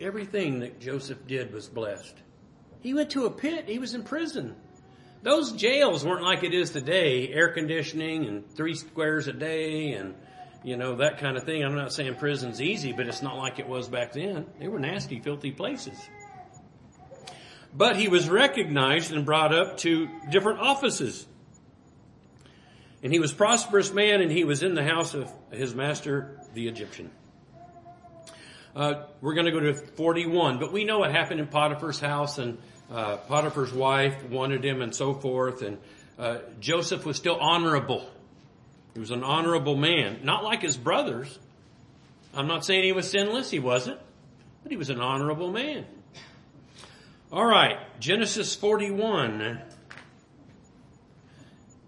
[0.00, 2.14] Everything that Joseph did was blessed.
[2.80, 3.68] He went to a pit.
[3.68, 4.54] He was in prison.
[5.22, 10.14] Those jails weren't like it is today, air conditioning and three squares a day and,
[10.62, 11.64] you know, that kind of thing.
[11.64, 14.46] I'm not saying prison's easy, but it's not like it was back then.
[14.60, 15.98] They were nasty, filthy places.
[17.74, 21.26] But he was recognized and brought up to different offices.
[23.02, 26.68] And he was prosperous man and he was in the house of his master, the
[26.68, 27.10] Egyptian.
[28.74, 32.38] Uh, we're going to go to 41, but we know what happened in Potiphar's house
[32.38, 32.58] and
[32.90, 35.62] uh, Potiphar's wife wanted him and so forth.
[35.62, 35.78] And
[36.18, 38.08] uh, Joseph was still honorable.
[38.94, 41.38] He was an honorable man, not like his brothers.
[42.34, 43.98] I'm not saying he was sinless, he wasn't,
[44.62, 45.86] but he was an honorable man.
[47.30, 49.60] All right, Genesis 41.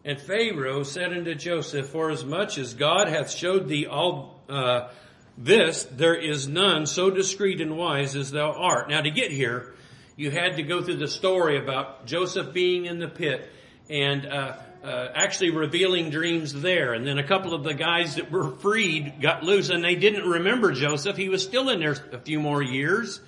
[0.05, 4.89] And Pharaoh said unto Joseph, For as much as God hath showed thee all uh,
[5.37, 8.89] this, there is none so discreet and wise as thou art.
[8.89, 9.75] Now to get here,
[10.17, 13.51] you had to go through the story about Joseph being in the pit
[13.89, 16.95] and uh, uh, actually revealing dreams there.
[16.95, 20.29] And then a couple of the guys that were freed got loose and they didn't
[20.29, 21.17] remember Joseph.
[21.17, 23.21] He was still in there a few more years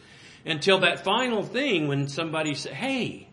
[0.44, 3.28] until that final thing when somebody said, hey,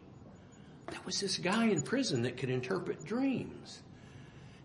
[0.88, 3.82] that was this guy in prison that could interpret dreams.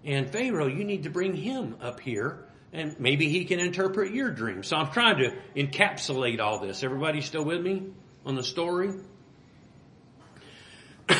[0.05, 4.31] And Pharaoh, you need to bring him up here and maybe he can interpret your
[4.31, 4.67] dreams.
[4.67, 6.83] So I'm trying to encapsulate all this.
[6.83, 7.85] Everybody still with me
[8.25, 8.91] on the story?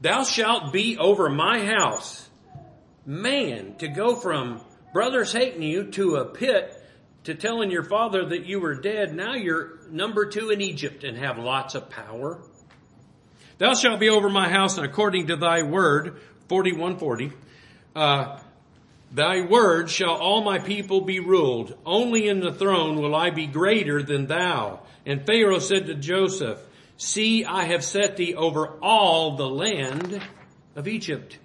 [0.00, 2.28] Thou shalt be over my house.
[3.04, 4.60] Man, to go from
[4.92, 6.76] brothers hating you to a pit
[7.24, 11.18] to telling your father that you were dead, now you're number two in Egypt and
[11.18, 12.40] have lots of power.
[13.58, 17.32] Thou shalt be over my house and according to thy word, 4140,
[17.94, 18.40] uh,
[19.12, 21.76] thy word shall all my people be ruled.
[21.84, 24.80] Only in the throne will I be greater than thou.
[25.06, 26.60] And Pharaoh said to Joseph,
[26.96, 30.20] See, I have set thee over all the land
[30.76, 31.38] of Egypt.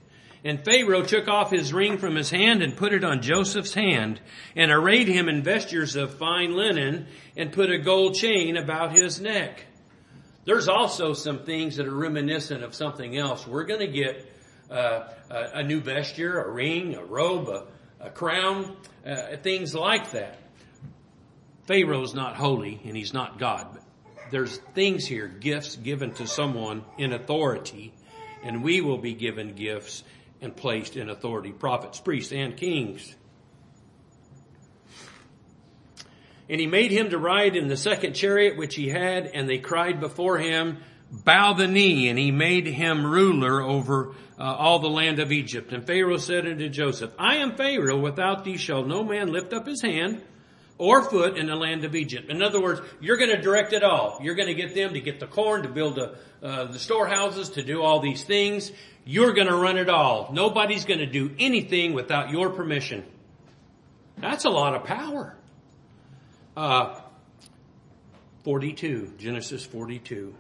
[0.43, 4.19] And Pharaoh took off his ring from his hand and put it on Joseph's hand
[4.55, 9.19] and arrayed him in vestures of fine linen and put a gold chain about his
[9.19, 9.65] neck.
[10.45, 13.47] There's also some things that are reminiscent of something else.
[13.47, 14.31] We're going to get
[14.69, 17.65] uh, a, new vesture, a ring, a robe, a,
[17.99, 20.37] a crown, uh, things like that.
[21.65, 23.83] Pharaoh's not holy and he's not God, But
[24.31, 27.93] there's things here, gifts given to someone in authority,
[28.43, 30.03] and we will be given gifts
[30.41, 33.15] and placed in authority, prophets, priests, and kings.
[36.47, 39.57] And he made him to ride in the second chariot which he had, and they
[39.57, 40.77] cried before him,
[41.11, 45.71] bow the knee, and he made him ruler over uh, all the land of Egypt.
[45.71, 49.65] And Pharaoh said unto Joseph, I am Pharaoh, without thee shall no man lift up
[49.65, 50.21] his hand,
[50.77, 52.29] or foot in the land of Egypt.
[52.29, 54.19] In other words, you're going to direct it all.
[54.21, 57.49] You're going to get them to get the corn, to build the, uh, the storehouses,
[57.51, 58.71] to do all these things.
[59.05, 60.29] You're going to run it all.
[60.33, 63.05] Nobody's going to do anything without your permission.
[64.17, 65.35] That's a lot of power.
[66.57, 66.99] Uh,
[68.43, 70.35] 42, Genesis 42.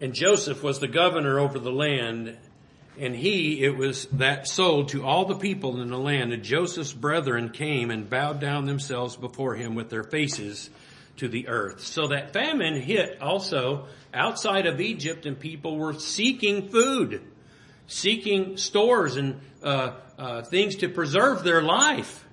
[0.00, 2.38] And Joseph was the governor over the land,
[2.98, 6.32] and he, it was that sold to all the people in the land.
[6.32, 10.70] And Joseph's brethren came and bowed down themselves before him with their faces
[11.18, 11.84] to the earth.
[11.84, 17.22] So that famine hit also outside of Egypt and people were seeking food,
[17.86, 22.24] seeking stores and uh, uh, things to preserve their life.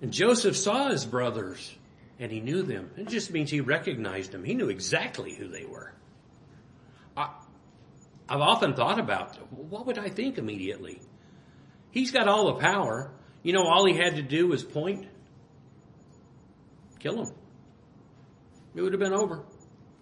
[0.00, 1.74] And Joseph saw his brothers
[2.18, 2.90] and he knew them.
[2.96, 4.44] It just means he recognized them.
[4.44, 5.92] He knew exactly who they were.
[8.28, 11.00] I've often thought about what would I think immediately?
[11.90, 13.12] He's got all the power.
[13.42, 15.06] You know, all he had to do was point,
[16.98, 17.32] kill him.
[18.74, 19.44] It would have been over.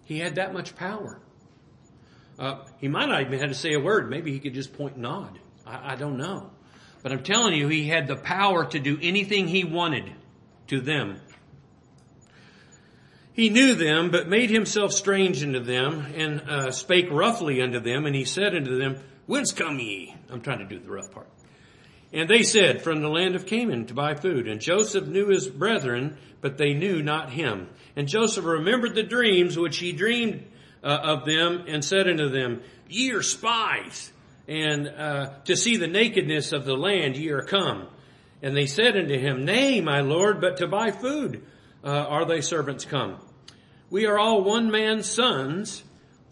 [0.05, 1.19] He had that much power.
[2.39, 4.09] Uh, he might not even have to say a word.
[4.09, 5.39] Maybe he could just point and nod.
[5.65, 6.49] I, I don't know.
[7.03, 10.11] But I'm telling you, he had the power to do anything he wanted
[10.67, 11.19] to them
[13.33, 18.05] he knew them, but made himself strange unto them, and uh, spake roughly unto them,
[18.05, 20.15] and he said unto them, Whence come ye?
[20.29, 21.27] I'm trying to do the rough part.
[22.11, 24.47] And they said, From the land of Canaan to buy food.
[24.47, 27.69] And Joseph knew his brethren, but they knew not him.
[27.95, 30.45] And Joseph remembered the dreams which he dreamed
[30.83, 34.11] uh, of them, and said unto them, Ye are spies,
[34.47, 37.87] and uh, to see the nakedness of the land ye are come.
[38.43, 41.43] And they said unto him, Nay, my lord, but to buy food
[41.83, 43.17] uh, are thy servants come.
[43.89, 45.83] We are all one man's sons.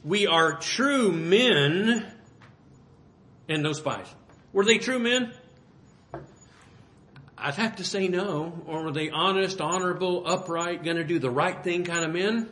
[0.03, 2.11] We are true men
[3.47, 4.07] and no spies.
[4.53, 5.33] Were they true men?
[7.37, 8.63] I'd have to say no.
[8.65, 12.49] Or were they honest, honorable, upright, gonna do the right thing kind of men?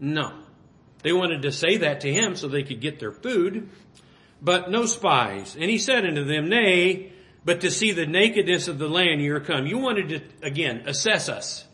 [0.00, 0.32] No.
[1.02, 3.68] They wanted to say that to him so they could get their food,
[4.40, 5.54] but no spies.
[5.54, 7.12] And he said unto them, Nay,
[7.44, 9.66] but to see the nakedness of the land you are come.
[9.66, 11.66] You wanted to, again, assess us.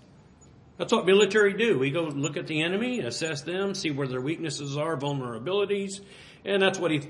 [0.80, 1.78] That's what military do.
[1.78, 6.00] We go look at the enemy, assess them, see where their weaknesses are, vulnerabilities,
[6.42, 7.02] and that's what he,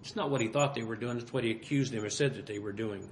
[0.00, 2.36] it's not what he thought they were doing, it's what he accused them or said
[2.36, 3.08] that they were doing.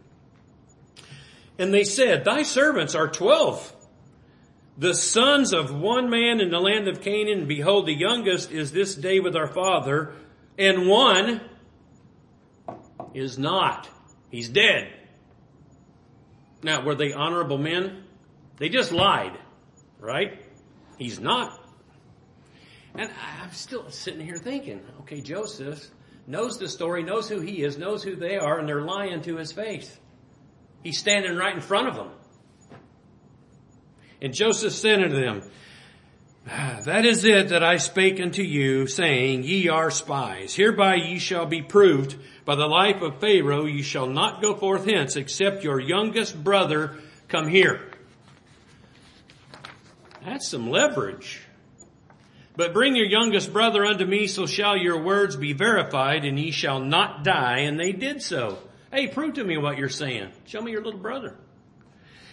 [1.59, 3.75] And they said, Thy servants are twelve,
[4.79, 8.95] the sons of one man in the land of Canaan, behold, the youngest is this
[8.95, 10.15] day with our father,
[10.57, 11.41] and one
[13.15, 13.89] is not.
[14.31, 14.93] He's dead.
[16.63, 18.05] Now, were they honorable men?
[18.59, 19.37] They just lied
[20.03, 20.45] right?
[20.99, 21.59] He's not.
[22.95, 25.89] And I'm still sitting here thinking, okay, Joseph
[26.27, 29.37] knows the story, knows who he is, knows who they are, and they're lying to
[29.37, 29.99] his face.
[30.83, 32.11] He's standing right in front of them.
[34.21, 35.43] And Joseph said unto them,
[36.85, 40.55] That is it that I spake unto you, saying, Ye are spies.
[40.55, 43.65] Hereby ye shall be proved by the life of Pharaoh.
[43.65, 46.99] Ye shall not go forth hence, except your youngest brother
[47.29, 47.92] come here.
[50.25, 51.41] That's some leverage.
[52.55, 56.51] But bring your youngest brother unto me, so shall your words be verified, and ye
[56.51, 57.61] shall not die.
[57.61, 58.59] And they did so.
[58.93, 60.31] Hey, prove to me what you're saying.
[60.45, 61.37] Show me your little brother.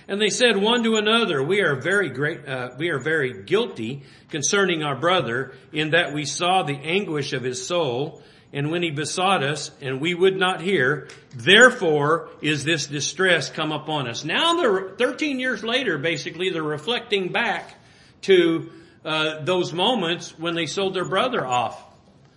[0.10, 4.02] And they said one to another, we are very great, uh, we are very guilty
[4.30, 8.90] concerning our brother in that we saw the anguish of his soul and when he
[8.90, 14.24] besought us and we would not hear, therefore is this distress come upon us.
[14.26, 17.76] Now they're 13 years later, basically, they're reflecting back
[18.22, 18.72] to
[19.06, 21.82] uh, those moments when they sold their brother off.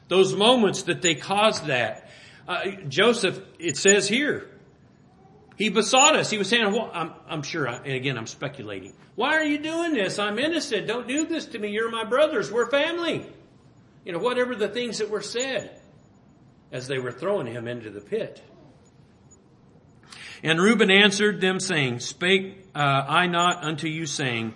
[0.09, 2.09] Those moments that they caused that.
[2.47, 4.49] Uh, Joseph, it says here,
[5.57, 6.31] he besought us.
[6.31, 8.95] He was saying, well, I'm, I'm sure, I, and again, I'm speculating.
[9.15, 10.19] Why are you doing this?
[10.19, 10.87] I'm innocent.
[10.87, 11.71] Don't do this to me.
[11.71, 12.51] You're my brothers.
[12.51, 13.27] We're family.
[14.05, 15.81] You know, whatever the things that were said
[16.73, 18.43] as they were throwing him into the pit.
[20.43, 22.79] And Reuben answered them saying, Spake uh,
[23.09, 24.55] I not unto you saying,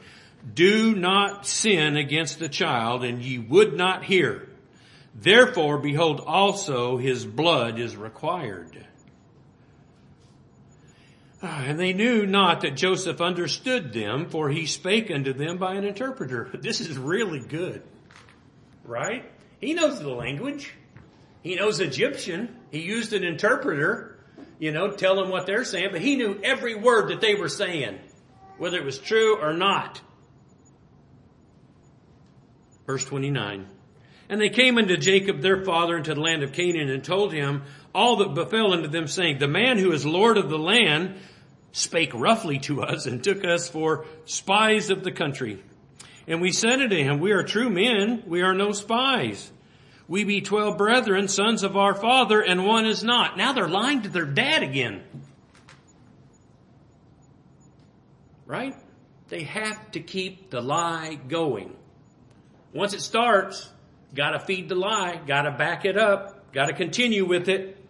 [0.54, 4.48] Do not sin against the child, and ye would not hear.
[5.14, 8.86] Therefore, behold, also his blood is required.
[11.42, 15.74] Ah, and they knew not that Joseph understood them, for he spake unto them by
[15.74, 16.50] an interpreter.
[16.60, 17.82] This is really good.
[18.84, 19.30] Right?
[19.60, 20.74] He knows the language.
[21.42, 22.56] He knows Egyptian.
[22.70, 24.18] He used an interpreter,
[24.58, 27.48] you know, tell them what they're saying, but he knew every word that they were
[27.48, 27.98] saying,
[28.58, 30.00] whether it was true or not.
[32.86, 33.66] Verse 29.
[34.28, 37.62] And they came unto Jacob their father into the land of Canaan and told him
[37.94, 41.16] all that befell unto them saying, the man who is Lord of the land
[41.72, 45.62] spake roughly to us and took us for spies of the country.
[46.26, 49.52] And we said unto him, we are true men, we are no spies.
[50.08, 53.36] We be twelve brethren, sons of our father, and one is not.
[53.36, 55.02] Now they're lying to their dad again.
[58.44, 58.74] Right?
[59.28, 61.74] They have to keep the lie going.
[62.76, 63.70] Once it starts,
[64.14, 67.82] gotta feed the lie, gotta back it up, gotta continue with it.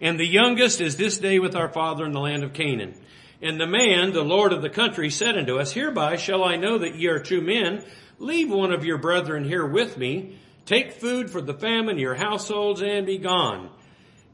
[0.00, 2.94] And the youngest is this day with our father in the land of Canaan.
[3.40, 6.78] And the man, the Lord of the country, said unto us, Hereby shall I know
[6.78, 7.84] that ye are true men.
[8.18, 10.38] Leave one of your brethren here with me.
[10.66, 13.70] Take food for the famine, your households, and be gone.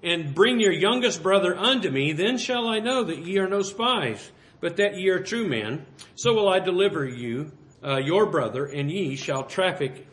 [0.03, 2.13] And bring your youngest brother unto me.
[2.13, 4.31] Then shall I know that ye are no spies,
[4.61, 5.87] but that ye are true men.
[6.15, 7.53] So will I deliver you,
[7.85, 10.07] uh, your brother, and ye shall traffic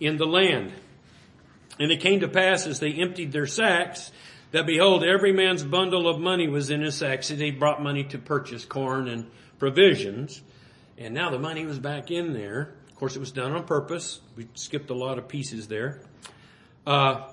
[0.00, 0.72] in the land.
[1.78, 4.10] And it came to pass as they emptied their sacks
[4.54, 7.24] that behold, every man's bundle of money was in his sack.
[7.24, 10.40] See, they brought money to purchase corn and provisions.
[10.96, 12.74] And now the money was back in there.
[12.88, 14.20] Of course, it was done on purpose.
[14.36, 16.02] We skipped a lot of pieces there.
[16.86, 17.28] Uh,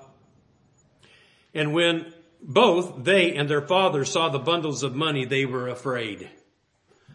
[1.54, 2.12] and when
[2.42, 6.28] both they and their father saw the bundles of money, they were afraid.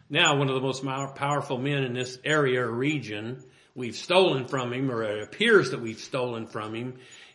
[0.10, 0.86] Now, one of the most
[1.16, 3.43] powerful men in this area or region,
[3.76, 6.93] we've stolen from him, or it appears that we've stolen from him,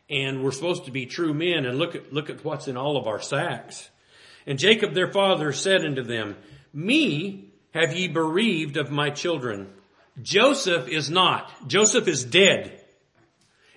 [0.08, 2.96] and we're supposed to be true men and look at, look at what's in all
[2.96, 3.90] of our sacks.
[4.46, 6.36] And Jacob their father said unto them,
[6.72, 9.70] me have ye bereaved of my children.
[10.20, 11.68] Joseph is not.
[11.68, 12.80] Joseph is dead.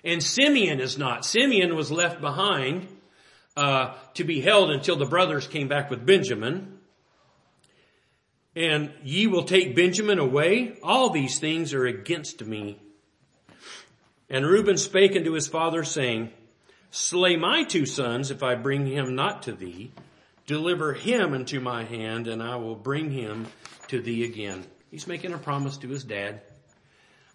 [0.04, 1.24] And Simeon is not.
[1.24, 2.88] Simeon was left behind
[3.56, 6.75] uh, to be held until the brothers came back with Benjamin.
[8.56, 10.78] And ye will take Benjamin away.
[10.82, 12.80] All these things are against me.
[14.30, 16.30] And Reuben spake unto his father, saying,
[16.90, 19.92] Slay my two sons if I bring him not to thee.
[20.46, 23.46] Deliver him into my hand, and I will bring him
[23.88, 24.64] to thee again.
[24.90, 26.40] He's making a promise to his dad.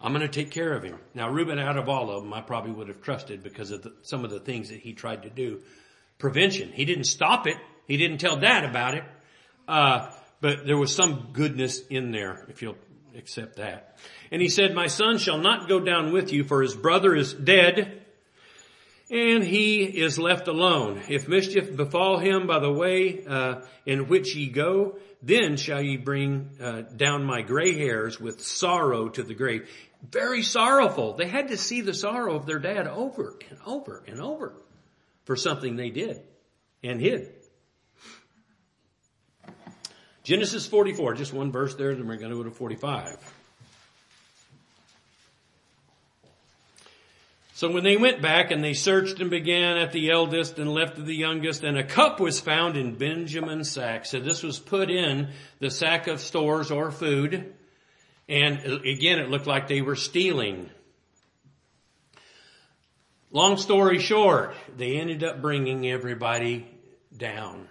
[0.02, 0.98] I'm going to take care of him.
[1.14, 3.94] Now, Reuben, out of all of them, I probably would have trusted because of the,
[4.02, 5.62] some of the things that he tried to do.
[6.18, 6.72] Prevention.
[6.72, 7.58] He didn't stop it.
[7.88, 9.04] He didn't tell dad about it.
[9.68, 10.10] Uh,
[10.42, 12.78] but there was some goodness in there, if you'll
[13.16, 13.98] accept that.
[14.32, 17.34] And he said, my son shall not go down with you for his brother is
[17.34, 18.02] dead
[19.12, 21.02] and he is left alone.
[21.10, 25.98] If mischief befall him by the way uh, in which ye go, then shall ye
[25.98, 29.70] bring uh, down my gray hairs with sorrow to the grave.
[30.10, 31.14] Very sorrowful.
[31.14, 34.56] They had to see the sorrow of their dad over and over and over
[35.26, 36.22] for something they did
[36.82, 37.34] and hid.
[40.24, 43.18] Genesis 44, just one verse there, then we're going to go to 45.
[47.62, 50.98] So when they went back and they searched and began at the eldest and left
[50.98, 54.06] of the youngest, and a cup was found in Benjamin's sack.
[54.08, 57.54] So this was put in the sack of stores or food.
[58.28, 60.72] And again, it looked like they were stealing.
[63.32, 66.66] Long story short, they ended up bringing everybody
[67.16, 67.68] down.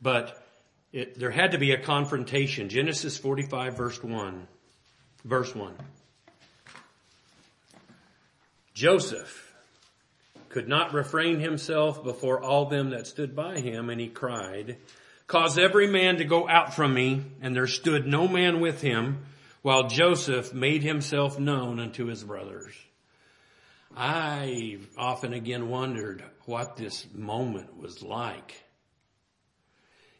[0.00, 0.43] But
[0.94, 2.68] it, there had to be a confrontation.
[2.68, 4.46] Genesis 45 verse 1.
[5.24, 5.74] Verse 1.
[8.74, 9.52] Joseph
[10.48, 14.76] could not refrain himself before all them that stood by him, and he cried,
[15.26, 19.24] Cause every man to go out from me, and there stood no man with him,
[19.62, 22.72] while Joseph made himself known unto his brothers.
[23.96, 28.64] I often again wondered what this moment was like.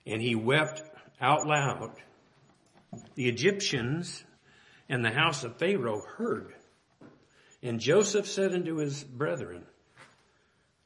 [0.07, 0.83] And he wept
[1.21, 1.93] out loud.
[3.15, 4.25] The Egyptians
[4.89, 6.55] and the house of Pharaoh heard.
[7.63, 9.65] And Joseph said unto his brethren,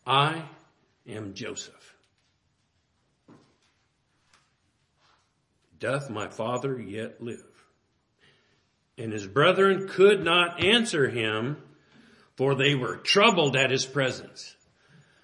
[0.06, 0.44] I
[1.06, 1.96] am Joseph.
[5.78, 7.44] Doth my father yet live?
[8.96, 11.56] And his brethren could not answer him,
[12.36, 14.56] for they were troubled at his presence.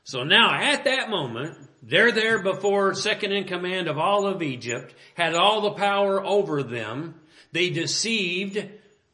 [0.05, 1.57] So now at that moment,
[1.87, 6.63] they're there before second in command of all of Egypt, had all the power over
[6.63, 7.15] them.
[7.53, 8.65] They deceived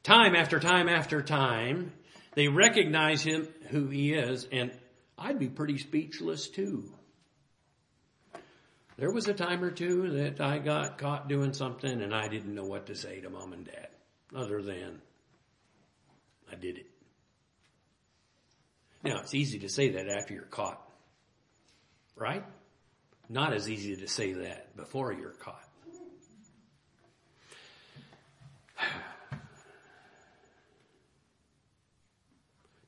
[0.05, 1.93] time after time after time.
[2.35, 4.71] They recognize him, who he is, and
[5.19, 6.93] I'd be pretty speechless too.
[8.97, 12.55] There was a time or two that I got caught doing something and I didn't
[12.55, 13.89] know what to say to mom and dad
[14.37, 15.01] other than
[16.53, 16.87] I did it.
[19.03, 20.81] Now it's easy to say that after you're caught,
[22.15, 22.45] right?
[23.33, 25.69] Not as easy to say that before you're caught.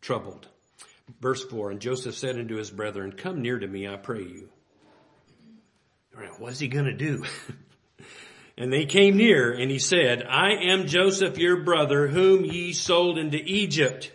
[0.01, 0.49] troubled.
[1.20, 4.49] Verse 4, and Joseph said unto his brethren, Come near to me, I pray you.
[6.38, 7.24] What's he gonna do?
[8.59, 13.16] and they came near, and he said, I am Joseph your brother, whom ye sold
[13.16, 14.11] into Egypt.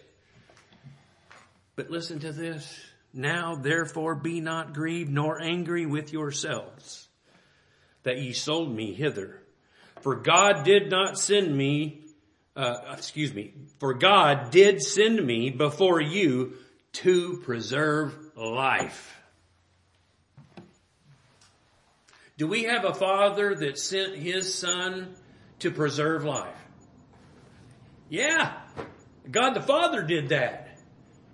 [1.77, 2.86] But listen to this.
[3.17, 7.07] Now therefore be not grieved nor angry with yourselves
[8.03, 9.41] that ye sold me hither.
[10.01, 12.03] For God did not send me
[12.57, 16.53] uh, excuse me, for God did send me before you
[16.91, 19.15] to preserve life.
[22.39, 25.15] Do we have a father that sent his son
[25.59, 26.55] to preserve life?
[28.09, 28.57] Yeah.
[29.29, 30.66] God the Father did that.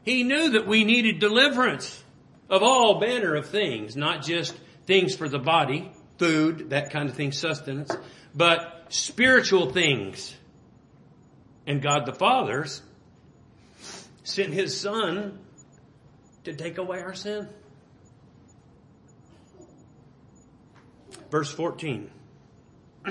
[0.03, 2.03] He knew that we needed deliverance
[2.49, 4.53] of all manner of things, not just
[4.85, 7.95] things for the body, food, that kind of thing, sustenance,
[8.35, 10.35] but spiritual things
[11.65, 12.65] and God the Father
[14.23, 15.39] sent His Son
[16.43, 17.47] to take away our sin.
[21.31, 22.11] Verse 14.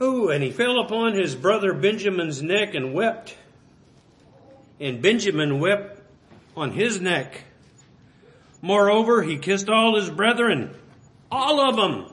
[0.00, 3.36] oh, and he fell upon his brother Benjamin's neck and wept.
[4.80, 6.00] And Benjamin wept
[6.56, 7.44] on his neck.
[8.60, 10.74] Moreover, he kissed all his brethren,
[11.30, 12.12] all of them,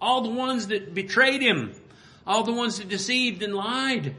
[0.00, 1.72] all the ones that betrayed him,
[2.26, 4.16] all the ones that deceived and lied.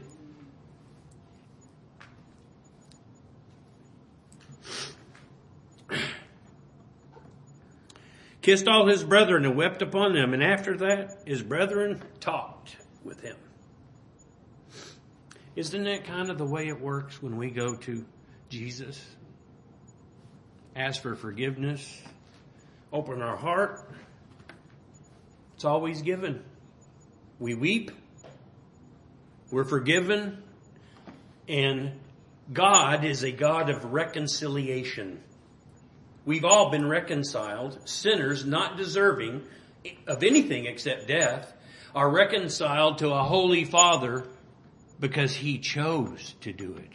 [8.40, 13.20] Kissed all his brethren and wept upon them, and after that his brethren talked with
[13.20, 13.36] him.
[15.56, 18.04] Isn't that kind of the way it works when we go to
[18.50, 19.02] Jesus?
[20.76, 22.02] Ask for forgiveness,
[22.92, 23.90] open our heart.
[25.54, 26.44] It's always given.
[27.38, 27.90] We weep.
[29.50, 30.42] We're forgiven.
[31.48, 31.92] And
[32.52, 35.22] God is a God of reconciliation.
[36.26, 37.88] We've all been reconciled.
[37.88, 39.44] Sinners not deserving
[40.06, 41.50] of anything except death
[41.94, 44.26] are reconciled to a holy father
[44.98, 46.90] because he chose to do it.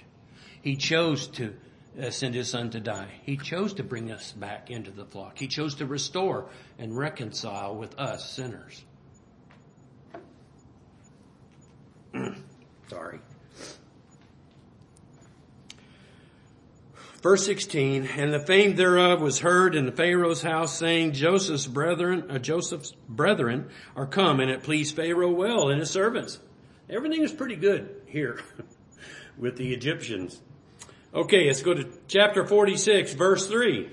[0.61, 1.53] He chose to
[1.99, 3.09] uh, send his son to die.
[3.23, 5.37] He chose to bring us back into the flock.
[5.37, 6.49] He chose to restore
[6.79, 8.83] and reconcile with us sinners.
[12.89, 13.19] Sorry.
[17.21, 22.31] Verse 16, and the fame thereof was heard in the Pharaoh's house saying, Joseph's brethren,
[22.31, 26.39] uh, Joseph's brethren are come and it pleased Pharaoh well and his servants.
[26.89, 28.41] Everything is pretty good here
[29.37, 30.41] with the Egyptians.
[31.13, 33.89] Okay, let's go to chapter 46 verse 3.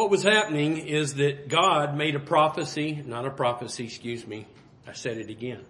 [0.00, 4.46] what was happening is that God made a prophecy, not a prophecy, excuse me.
[4.86, 5.64] I said it again.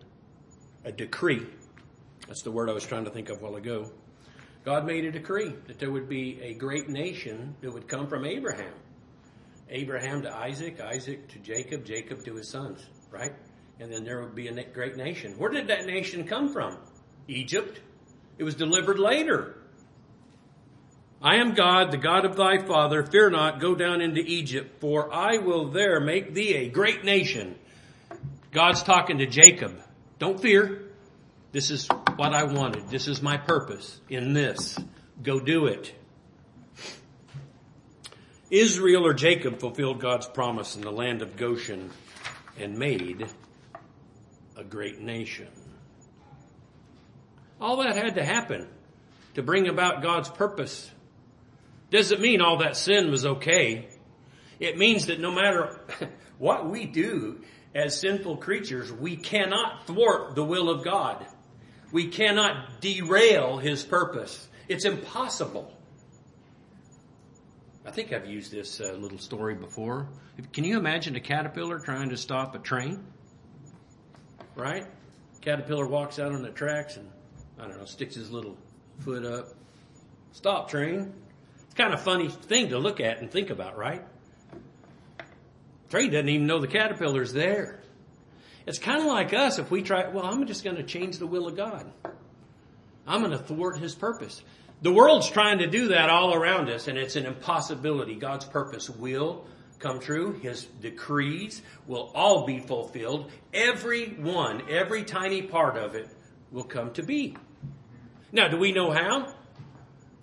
[0.85, 1.47] A decree.
[2.27, 3.91] That's the word I was trying to think of while ago.
[4.65, 8.25] God made a decree that there would be a great nation that would come from
[8.25, 8.73] Abraham.
[9.71, 13.33] Abraham to Isaac, Isaac to Jacob, Jacob to his sons, right?
[13.81, 15.33] and then there would be a great nation.
[15.39, 16.77] Where did that nation come from?
[17.27, 17.81] Egypt.
[18.39, 19.57] It was delivered later.
[21.23, 23.05] I am God, the God of thy father.
[23.05, 27.57] Fear not, go down into Egypt, for I will there make thee a great nation.
[28.53, 29.81] God's talking to Jacob.
[30.19, 30.83] Don't fear.
[31.53, 32.89] This is what I wanted.
[32.89, 34.79] This is my purpose in this.
[35.23, 35.95] Go do it.
[38.51, 41.91] Israel or Jacob fulfilled God's promise in the land of Goshen
[42.59, 43.27] and made
[44.57, 45.47] a great nation.
[47.61, 48.67] All that had to happen
[49.35, 50.91] to bring about God's purpose.
[51.91, 53.89] Doesn't mean all that sin was okay.
[54.59, 55.81] It means that no matter
[56.39, 57.43] what we do
[57.75, 61.25] as sinful creatures, we cannot thwart the will of God.
[61.93, 64.49] We cannot derail His purpose.
[64.69, 65.73] It's impossible.
[67.85, 70.07] I think I've used this uh, little story before.
[70.53, 73.03] Can you imagine a caterpillar trying to stop a train?
[74.55, 74.87] Right?
[75.41, 77.09] Caterpillar walks out on the tracks and,
[77.59, 78.57] I don't know, sticks his little
[78.99, 79.49] foot up.
[80.33, 81.13] Stop, train.
[81.65, 84.05] It's kind of funny thing to look at and think about, right?
[85.89, 87.81] Train doesn't even know the caterpillar's there.
[88.67, 91.27] It's kind of like us if we try, well, I'm just going to change the
[91.27, 91.91] will of God.
[93.07, 94.43] I'm going to thwart his purpose.
[94.83, 98.15] The world's trying to do that all around us, and it's an impossibility.
[98.15, 99.45] God's purpose will
[99.79, 100.33] come true.
[100.41, 103.31] His decrees will all be fulfilled.
[103.53, 106.09] Every one, every tiny part of it
[106.51, 107.37] will come to be.
[108.33, 109.35] Now, do we know how?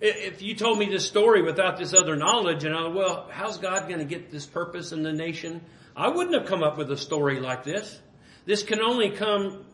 [0.00, 3.88] If you told me this story without this other knowledge, and I, well, how's God
[3.88, 5.60] going to get this purpose in the nation?
[5.96, 8.00] I wouldn't have come up with a story like this.
[8.44, 9.64] This can only come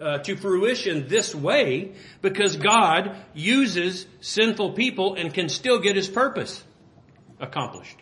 [0.00, 6.08] uh, to fruition this way because God uses sinful people and can still get his
[6.08, 6.62] purpose
[7.40, 7.98] accomplished.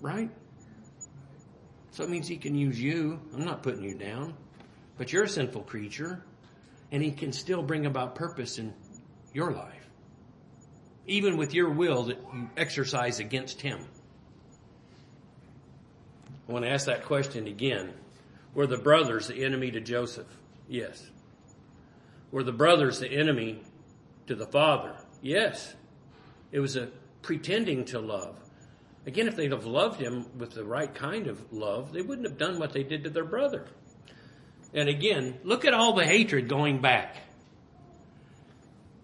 [0.00, 0.30] Right?
[1.90, 3.20] So it means he can use you.
[3.34, 4.34] I'm not putting you down.
[4.96, 6.24] But you're a sinful creature
[6.90, 8.72] and he can still bring about purpose in
[9.32, 9.74] your life.
[11.06, 13.80] Even with your will that you exercise against him.
[16.48, 17.92] I want to ask that question again.
[18.54, 20.26] Were the brothers the enemy to Joseph?
[20.68, 21.10] Yes.
[22.30, 23.62] Were the brothers the enemy
[24.26, 24.94] to the father?
[25.22, 25.74] Yes.
[26.52, 26.88] It was a
[27.22, 28.36] pretending to love.
[29.06, 32.36] Again, if they'd have loved him with the right kind of love, they wouldn't have
[32.36, 33.66] done what they did to their brother.
[34.74, 37.16] And again, look at all the hatred going back.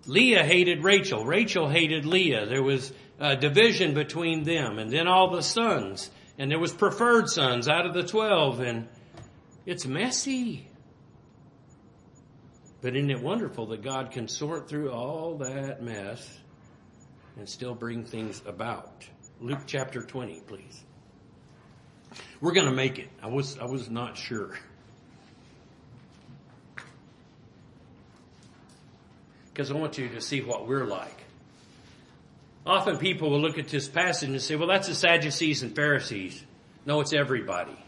[0.07, 1.25] Leah hated Rachel.
[1.25, 2.45] Rachel hated Leah.
[2.45, 6.11] There was a division between them and then all the sons.
[6.39, 8.89] And there was preferred sons out of the twelve and
[9.65, 10.69] it's messy.
[12.85, 16.39] But isn't it wonderful that God can sort through all that mess
[17.39, 19.09] and still bring things about?
[19.41, 20.85] Luke chapter 20, please.
[22.43, 23.09] We're going to make it.
[23.23, 24.59] I was, I was not sure.
[29.47, 31.25] Because I want you to see what we're like.
[32.67, 36.45] Often people will look at this passage and say, well, that's the Sadducees and Pharisees.
[36.85, 37.83] No, it's everybody.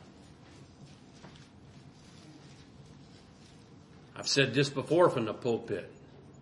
[4.27, 5.89] I've said this before from the pulpit.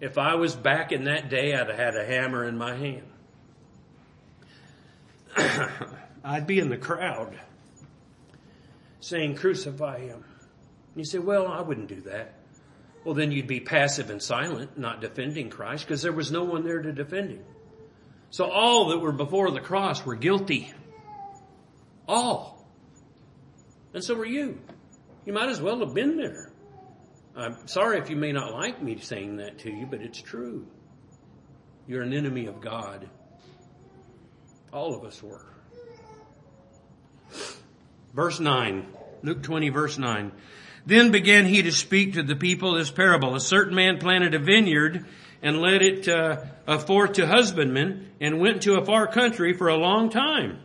[0.00, 3.02] If I was back in that day, I'd have had a hammer in my hand.
[6.24, 7.38] I'd be in the crowd
[9.00, 10.24] saying, crucify him.
[10.24, 12.36] And you say, well, I wouldn't do that.
[13.04, 16.64] Well, then you'd be passive and silent, not defending Christ, because there was no one
[16.64, 17.44] there to defend him.
[18.30, 20.72] So all that were before the cross were guilty.
[22.08, 22.66] All.
[23.92, 24.58] And so were you.
[25.26, 26.50] You might as well have been there.
[27.36, 30.66] I'm sorry if you may not like me saying that to you, but it's true.
[31.86, 33.08] You're an enemy of God.
[34.72, 35.46] All of us were.
[38.14, 38.86] Verse 9,
[39.22, 40.30] Luke 20 verse 9.
[40.86, 43.34] Then began he to speak to the people this parable.
[43.34, 45.04] A certain man planted a vineyard
[45.42, 49.76] and led it uh, forth to husbandmen and went to a far country for a
[49.76, 50.60] long time.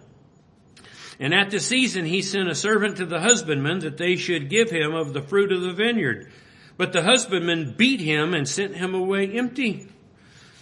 [1.19, 4.69] And at the season he sent a servant to the husbandmen that they should give
[4.69, 6.31] him of the fruit of the vineyard.
[6.79, 9.89] But the husbandman beat him and sent him away empty.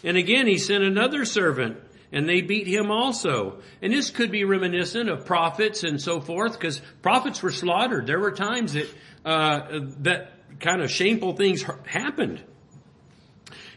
[0.03, 1.77] And again he sent another servant
[2.11, 3.59] and they beat him also.
[3.83, 8.07] And this could be reminiscent of prophets and so forth because prophets were slaughtered.
[8.07, 8.89] There were times that,
[9.23, 12.41] uh, that kind of shameful things happened.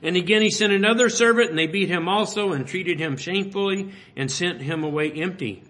[0.03, 3.93] And again he sent another servant and they beat him also and treated him shamefully
[4.17, 5.63] and sent him away empty.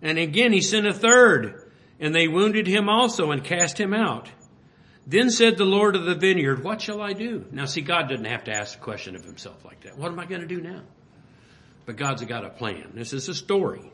[0.00, 4.28] And again he sent a third and they wounded him also and cast him out.
[5.06, 7.44] Then said the Lord of the vineyard, what shall I do?
[7.50, 9.98] Now see, God doesn't have to ask a question of himself like that.
[9.98, 10.80] What am I going to do now?
[11.84, 12.92] But God's got a plan.
[12.94, 13.92] This is a story.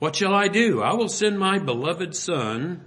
[0.00, 0.82] What shall I do?
[0.82, 2.84] I will send my beloved son.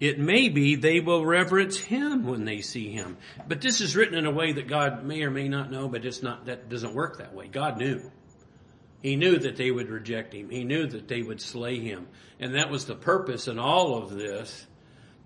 [0.00, 3.16] It may be they will reverence him when they see him.
[3.46, 6.04] But this is written in a way that God may or may not know, but
[6.04, 7.46] it's not, that doesn't work that way.
[7.46, 8.10] God knew.
[9.02, 10.50] He knew that they would reject him.
[10.50, 12.08] He knew that they would slay him.
[12.40, 14.66] And that was the purpose in all of this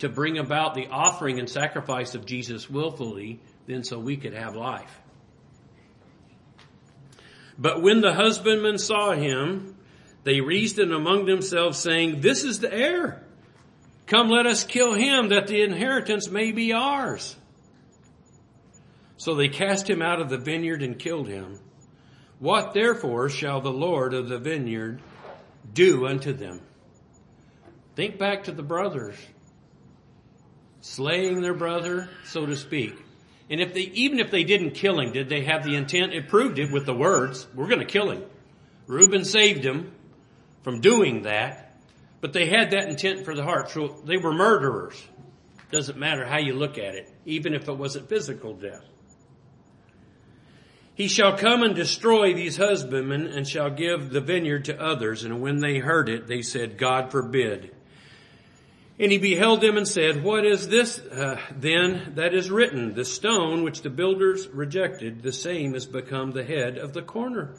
[0.00, 4.56] to bring about the offering and sacrifice of Jesus willfully, then so we could have
[4.56, 5.00] life.
[7.58, 9.76] But when the husbandmen saw him,
[10.24, 13.24] they reasoned among themselves saying, this is the heir.
[14.06, 17.36] Come let us kill him that the inheritance may be ours.
[19.16, 21.58] So they cast him out of the vineyard and killed him.
[22.42, 25.00] What therefore shall the Lord of the vineyard
[25.72, 26.60] do unto them?
[27.94, 29.14] Think back to the brothers.
[30.80, 32.96] Slaying their brother, so to speak.
[33.48, 36.14] And if they, even if they didn't kill him, did they have the intent?
[36.14, 38.24] It proved it with the words, we're gonna kill him.
[38.88, 39.92] Reuben saved him
[40.64, 41.76] from doing that,
[42.20, 43.70] but they had that intent for the heart.
[43.70, 45.00] So they were murderers.
[45.70, 48.82] Doesn't matter how you look at it, even if it wasn't physical death.
[50.94, 55.24] He shall come and destroy these husbandmen and shall give the vineyard to others.
[55.24, 57.74] And when they heard it, they said, God forbid.
[58.98, 62.94] And he beheld them and said, what is this uh, then that is written?
[62.94, 67.54] The stone which the builders rejected, the same has become the head of the corner.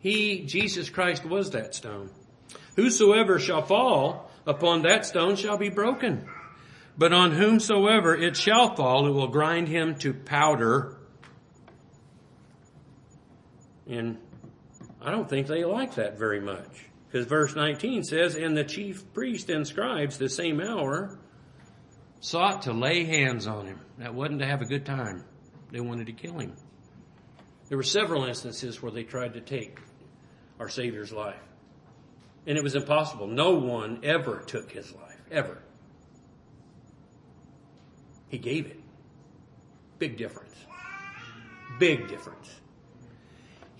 [0.00, 2.10] He, Jesus Christ, was that stone.
[2.76, 6.26] Whosoever shall fall upon that stone shall be broken.
[6.96, 10.96] But on whomsoever it shall fall, it will grind him to powder.
[13.90, 14.18] And
[15.02, 16.86] I don't think they like that very much.
[17.06, 21.18] Because verse 19 says, And the chief priest and scribes the same hour
[22.20, 23.80] sought to lay hands on him.
[23.98, 25.24] That wasn't to have a good time.
[25.72, 26.54] They wanted to kill him.
[27.68, 29.78] There were several instances where they tried to take
[30.60, 31.42] our Savior's life.
[32.46, 33.26] And it was impossible.
[33.26, 35.20] No one ever took his life.
[35.30, 35.58] Ever.
[38.28, 38.80] He gave it.
[39.98, 40.54] Big difference.
[41.78, 42.59] Big difference.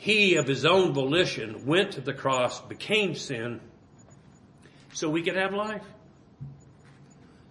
[0.01, 3.61] He, of his own volition, went to the cross, became sin,
[4.95, 5.85] so we could have life.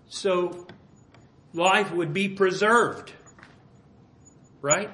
[0.08, 0.66] So
[1.54, 3.12] life would be preserved.
[4.64, 4.90] Right?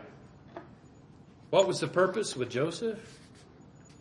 [1.50, 3.00] What was the purpose with Joseph?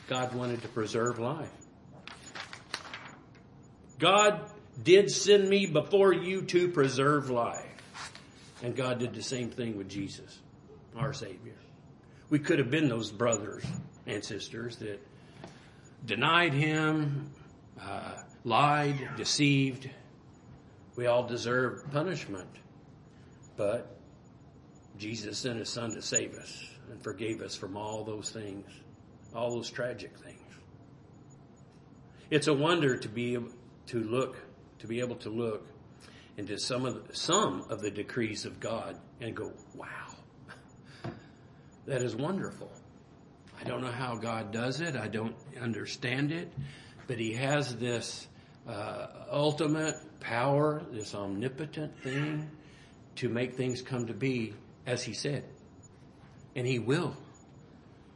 [0.09, 1.53] God wanted to preserve life.
[4.01, 4.51] God
[4.83, 7.71] did send me before you to preserve life.
[8.65, 10.41] And God did the same thing with Jesus,
[10.97, 11.55] our Savior.
[12.31, 13.65] We could have been those brothers
[14.07, 15.01] and sisters that
[16.05, 17.31] denied Him,
[17.81, 19.91] uh, lied, deceived.
[20.97, 22.49] We all deserve punishment.
[23.57, 23.97] But
[24.99, 28.67] Jesus sent His Son to save us and forgave us from all those things
[29.35, 30.39] all those tragic things.
[32.31, 33.37] It's a wonder to be
[33.87, 34.37] to look,
[34.79, 35.67] to be able to look
[36.37, 40.04] into some of the, some of the decrees of God and go, wow,
[41.87, 42.71] that is wonderful.
[43.61, 44.97] I don't know how God does it.
[44.97, 46.53] I don't understand it,
[47.07, 48.27] but He has this
[48.69, 52.51] uh, ultimate power, this omnipotent thing
[53.17, 54.55] to make things come to be
[54.87, 55.45] as He said.
[56.57, 57.17] And He will.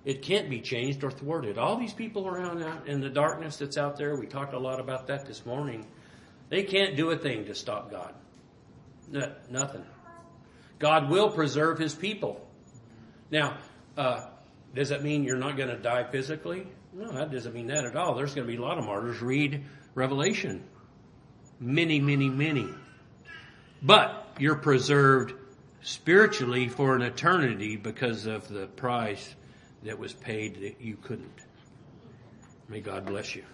[0.05, 1.59] It can't be changed or thwarted.
[1.59, 4.81] All these people around out in the darkness that's out there, we talked a lot
[4.81, 5.87] about that this morning.
[6.49, 8.15] They can't do a thing to stop God.
[9.11, 9.85] No, nothing.
[10.79, 12.48] God will preserve his people.
[13.31, 13.59] Now,
[13.97, 14.27] uh,
[14.75, 16.67] does that mean you're not going to die physically?
[16.93, 18.15] No, that doesn't mean that at all.
[18.15, 19.21] There's going to be a lot of martyrs.
[19.21, 19.65] Read
[19.95, 20.65] Revelation.
[21.61, 22.69] Many, many, many.
[23.83, 25.35] But you're preserved
[25.83, 29.35] spiritually for an eternity because of the price
[29.83, 31.41] that was paid that you couldn't.
[32.69, 33.45] May God bless you.